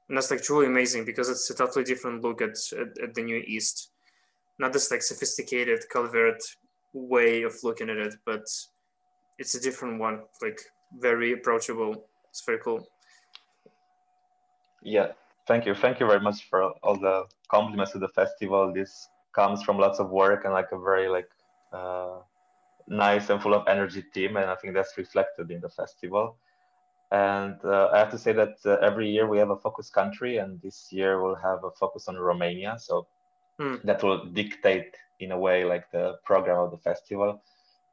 and 0.10 0.18
that's 0.18 0.30
like 0.30 0.44
truly 0.44 0.68
amazing 0.68 1.06
because 1.06 1.30
it's 1.30 1.50
a 1.50 1.56
totally 1.56 1.86
different 1.86 2.24
look 2.24 2.42
at 2.42 2.58
at, 2.74 2.90
at 3.02 3.14
the 3.14 3.24
New 3.24 3.42
East, 3.48 3.92
not 4.60 4.74
this 4.74 4.92
like 4.92 5.02
sophisticated, 5.02 5.80
covert 5.92 6.44
way 6.94 7.44
of 7.44 7.54
looking 7.64 7.90
at 7.90 7.98
it, 7.98 8.16
but 8.26 8.46
it's 9.40 9.56
a 9.56 9.62
different 9.62 9.98
one, 10.00 10.24
like 10.42 10.60
very 11.00 11.32
approachable. 11.32 12.06
It's 12.30 12.44
very 12.46 12.60
cool. 12.60 12.86
Yeah, 14.84 15.14
thank 15.48 15.66
you. 15.66 15.74
Thank 15.74 16.02
you 16.02 16.06
very 16.06 16.20
much 16.20 16.50
for 16.50 16.64
all 16.84 16.98
the 16.98 17.24
compliments 17.50 17.94
to 17.94 18.00
the 18.00 18.10
festival. 18.10 18.74
This 18.74 19.08
comes 19.36 19.64
from 19.64 19.78
lots 19.78 20.00
of 20.00 20.10
work 20.10 20.46
and 20.46 20.54
like 20.54 20.72
a 20.72 20.80
very 20.80 21.08
like 21.10 21.30
uh, 21.74 22.20
nice 22.88 23.30
and 23.30 23.42
full 23.42 23.54
of 23.54 23.68
energy 23.68 24.04
team, 24.14 24.38
and 24.38 24.50
I 24.50 24.56
think 24.56 24.74
that's 24.74 24.98
reflected 24.98 25.52
in 25.52 25.62
the 25.62 25.70
festival. 25.70 26.38
And 27.12 27.58
uh, 27.64 27.90
I 27.94 28.00
have 28.00 28.12
to 28.12 28.18
say 28.18 28.34
that 28.34 28.56
uh, 28.66 28.78
every 28.82 29.10
year 29.10 29.28
we 29.28 29.38
have 29.38 29.52
a 29.52 29.58
focus 29.58 29.90
country, 29.90 30.38
and 30.38 30.62
this 30.62 30.88
year 30.92 31.22
we'll 31.22 31.42
have 31.50 31.64
a 31.64 31.72
focus 31.72 32.08
on 32.08 32.16
Romania. 32.18 32.78
So 32.80 33.08
hmm. 33.60 33.76
that 33.84 34.02
will 34.02 34.26
dictate, 34.26 34.96
in 35.20 35.32
a 35.32 35.38
way, 35.38 35.64
like 35.64 35.92
the 35.92 36.16
program 36.26 36.60
of 36.60 36.72
the 36.72 36.78
festival 36.78 37.42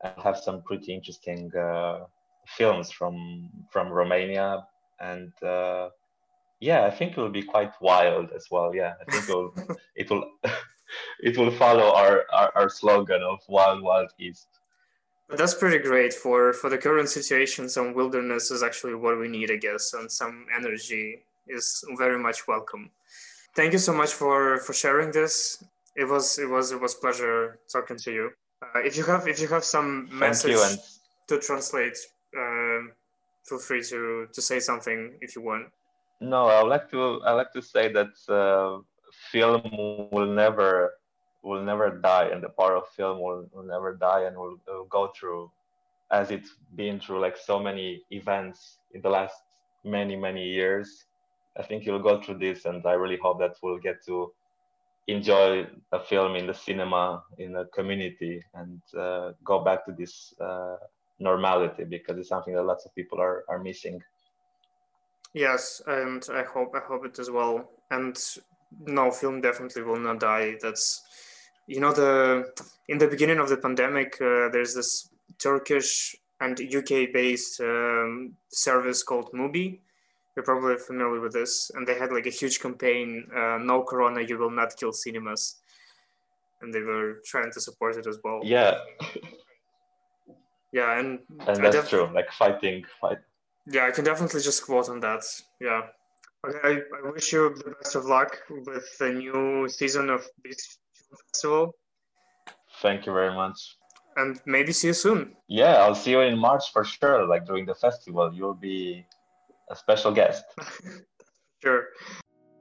and 0.03 0.15
have 0.23 0.37
some 0.37 0.63
pretty 0.63 0.93
interesting 0.95 1.55
uh, 1.57 2.05
films 2.47 2.91
from 2.91 3.49
from 3.71 3.89
Romania 3.89 4.67
and 5.03 5.33
uh, 5.43 5.89
yeah, 6.61 6.87
I 6.87 6.91
think 6.91 7.13
it 7.13 7.19
will 7.19 7.29
be 7.29 7.43
quite 7.43 7.73
wild 7.81 8.31
as 8.35 8.47
well. 8.51 8.75
Yeah, 8.75 8.95
I 9.01 9.11
think 9.11 9.29
it 9.29 9.35
will 9.35 9.55
it 9.97 10.11
will 10.11 10.25
it 11.23 11.39
will 11.39 11.53
follow 11.53 11.95
our, 11.95 12.27
our, 12.33 12.53
our 12.55 12.69
slogan 12.69 13.23
of 13.23 13.39
wild 13.49 13.83
wild 13.83 14.11
east. 14.19 14.49
But 15.29 15.39
that's 15.39 15.55
pretty 15.55 15.79
great 15.79 16.13
for 16.13 16.53
for 16.53 16.69
the 16.69 16.77
current 16.77 17.09
situation. 17.09 17.69
Some 17.69 17.95
wilderness 17.95 18.51
is 18.51 18.63
actually 18.63 18.97
what 18.97 19.19
we 19.19 19.29
need, 19.29 19.51
I 19.51 19.57
guess, 19.57 19.95
and 19.95 20.11
some 20.11 20.47
energy 20.55 21.25
is 21.49 21.85
very 21.97 22.19
much 22.19 22.47
welcome. 22.47 22.91
Thank 23.55 23.73
you 23.73 23.79
so 23.79 23.95
much 23.95 24.13
for 24.13 24.59
for 24.59 24.75
sharing 24.75 25.11
this. 25.13 25.65
It 25.97 26.05
was 26.05 26.39
it 26.39 26.49
was 26.49 26.73
it 26.73 26.81
was 26.81 26.95
pleasure 26.95 27.61
talking 27.73 27.97
to 27.99 28.13
you. 28.13 28.31
Uh, 28.63 28.81
if 28.81 28.97
you 28.97 29.05
have 29.05 29.27
if 29.27 29.41
you 29.41 29.49
have 29.49 29.65
some 29.65 30.09
message 30.13 30.59
and... 30.59 30.79
to 31.29 31.39
translate, 31.39 31.97
uh, 32.37 32.81
feel 33.49 33.59
free 33.59 33.83
to 33.85 34.27
to 34.33 34.41
say 34.43 34.59
something 34.61 35.15
if 35.21 35.35
you 35.37 35.43
want. 35.43 35.69
No, 36.21 36.47
I 36.47 36.63
would 36.63 36.69
like 36.69 36.91
to 36.91 37.23
I 37.25 37.33
like 37.33 37.53
to 37.53 37.63
say 37.63 37.93
that 37.93 38.13
uh, 38.29 38.83
film 39.31 40.09
will 40.13 40.27
never 40.27 40.93
will 41.43 41.63
never 41.63 41.91
die, 41.91 42.29
and 42.33 42.43
the 42.43 42.49
power 42.49 42.77
of 42.77 42.89
film 42.89 43.21
will, 43.21 43.49
will 43.53 43.65
never 43.65 43.95
die, 43.95 44.25
and 44.25 44.37
will, 44.37 44.59
will 44.67 44.85
go 44.85 45.13
through 45.19 45.51
as 46.11 46.31
it's 46.31 46.55
been 46.77 47.01
through 47.01 47.21
like 47.21 47.37
so 47.37 47.59
many 47.59 48.03
events 48.11 48.79
in 48.93 49.01
the 49.01 49.09
last 49.09 49.35
many 49.85 50.15
many 50.15 50.45
years. 50.45 51.07
I 51.59 51.63
think 51.63 51.85
you'll 51.85 52.03
go 52.03 52.21
through 52.21 52.39
this, 52.39 52.65
and 52.65 52.87
I 52.87 52.93
really 52.93 53.19
hope 53.19 53.39
that 53.41 53.57
we'll 53.63 53.79
get 53.79 54.05
to 54.07 54.33
enjoy 55.09 55.67
a 55.91 56.01
film 56.01 56.37
in 56.37 56.47
the 56.47 56.55
cinema 56.55 57.25
in 57.39 57.53
the 57.53 57.65
community 57.75 58.43
and 58.55 58.81
uh, 58.97 59.33
go 59.45 59.65
back 59.65 59.85
to 59.85 59.93
this 59.93 60.33
uh, 60.41 60.77
normality 61.19 61.85
because 61.85 62.17
it's 62.19 62.29
something 62.29 62.55
that 62.55 62.63
lots 62.63 62.87
of 62.87 62.95
people 62.95 63.21
are, 63.21 63.45
are 63.49 63.59
missing. 63.59 64.01
Yes, 65.35 65.81
and 65.87 66.25
I 66.33 66.43
hope 66.43 66.75
I 66.75 66.81
hope 66.87 67.07
it 67.07 67.19
as 67.19 67.31
well. 67.31 67.71
And 67.91 68.17
no, 68.87 69.11
film 69.11 69.41
definitely 69.41 69.83
will 69.83 69.99
not 69.99 70.21
die. 70.21 70.57
That's 70.61 71.03
you 71.67 71.81
know 71.81 71.93
the 71.93 72.53
in 72.89 72.99
the 72.99 73.07
beginning 73.07 73.39
of 73.39 73.49
the 73.49 73.57
pandemic, 73.57 74.15
uh, 74.21 74.49
there's 74.51 74.75
this 74.75 75.09
Turkish 75.39 76.17
and 76.41 76.61
UK 76.61 77.13
based 77.13 77.61
um, 77.61 78.35
service 78.49 79.03
called 79.03 79.31
Mubi. 79.33 79.79
You're 80.35 80.45
probably 80.45 80.77
familiar 80.79 81.21
with 81.21 81.33
this, 81.33 81.71
and 81.75 81.87
they 81.87 81.99
had 81.99 82.13
like 82.13 82.27
a 82.27 82.31
huge 82.31 82.61
campaign: 82.61 83.27
uh, 83.35 83.59
"No 83.59 83.83
Corona, 83.85 84.23
you 84.23 84.39
will 84.39 84.51
not 84.51 84.77
kill 84.77 84.93
cinemas," 84.93 85.61
and 86.61 86.73
they 86.73 86.81
were 86.81 87.21
trying 87.25 87.53
to 87.53 87.61
support 87.61 87.97
it 87.97 88.07
as 88.07 88.19
well. 88.25 88.41
Yeah. 88.43 88.79
yeah, 90.73 90.99
and 90.99 91.21
and 91.47 91.65
that's 91.65 91.91
true. 91.91 92.09
Like 92.13 92.31
fighting, 92.33 92.85
fight. 93.01 93.19
Yeah, 93.67 93.87
I 93.87 93.91
can 93.93 94.05
definitely 94.05 94.41
just 94.41 94.65
quote 94.65 94.89
on 94.89 95.01
that. 95.01 95.23
Yeah. 95.61 95.83
Okay, 96.45 96.59
I, 96.65 96.71
I 96.99 97.11
wish 97.11 97.33
you 97.33 97.55
the 97.55 97.71
best 97.71 97.95
of 97.95 98.07
luck 98.07 98.37
with 98.51 98.99
the 98.99 99.13
new 99.13 99.69
season 99.69 100.11
of 100.11 100.27
this 100.45 100.79
festival. 101.17 101.75
Thank 102.81 103.07
you 103.07 103.13
very 103.13 103.35
much. 103.35 103.77
And 104.17 104.41
maybe 104.45 104.73
see 104.73 104.89
you 104.89 104.93
soon. 104.95 105.37
Yeah, 105.49 105.77
I'll 105.77 105.95
see 105.95 106.11
you 106.11 106.21
in 106.21 106.39
March 106.39 106.73
for 106.73 106.85
sure. 106.85 107.27
Like 107.27 107.47
during 107.47 107.67
the 107.67 107.75
festival, 107.75 108.33
you'll 108.35 108.55
be 108.55 109.07
a 109.71 109.77
special 109.77 110.13
guest. 110.13 110.45
sure. 111.63 111.87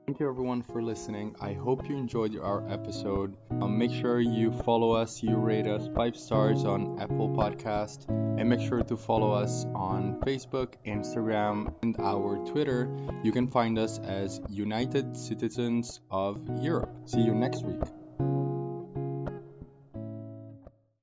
Thank 0.08 0.20
you 0.20 0.28
everyone 0.28 0.62
for 0.62 0.82
listening. 0.82 1.36
I 1.40 1.54
hope 1.54 1.88
you 1.88 1.96
enjoyed 1.96 2.38
our 2.38 2.68
episode. 2.70 3.38
Um, 3.62 3.78
make 3.78 3.92
sure 3.92 4.20
you 4.20 4.52
follow 4.52 4.92
us, 4.92 5.24
you 5.24 5.36
rate 5.36 5.68
us 5.68 5.88
five 5.96 6.18
stars 6.18 6.66
on 6.66 7.00
Apple 7.00 7.30
Podcast, 7.30 8.10
and 8.10 8.50
make 8.50 8.60
sure 8.60 8.84
to 8.84 8.98
follow 8.98 9.32
us 9.32 9.66
on 9.76 10.20
Facebook, 10.22 10.74
Instagram, 10.86 11.74
and 11.84 11.96
our 12.00 12.44
Twitter. 12.46 12.90
You 13.24 13.32
can 13.32 13.48
find 13.48 13.78
us 13.78 14.00
as 14.00 14.42
United 14.50 15.16
Citizens 15.16 16.02
of 16.10 16.42
Europe. 16.62 16.92
See 17.06 17.22
you 17.22 17.34
next 17.34 17.64
week. 17.64 18.01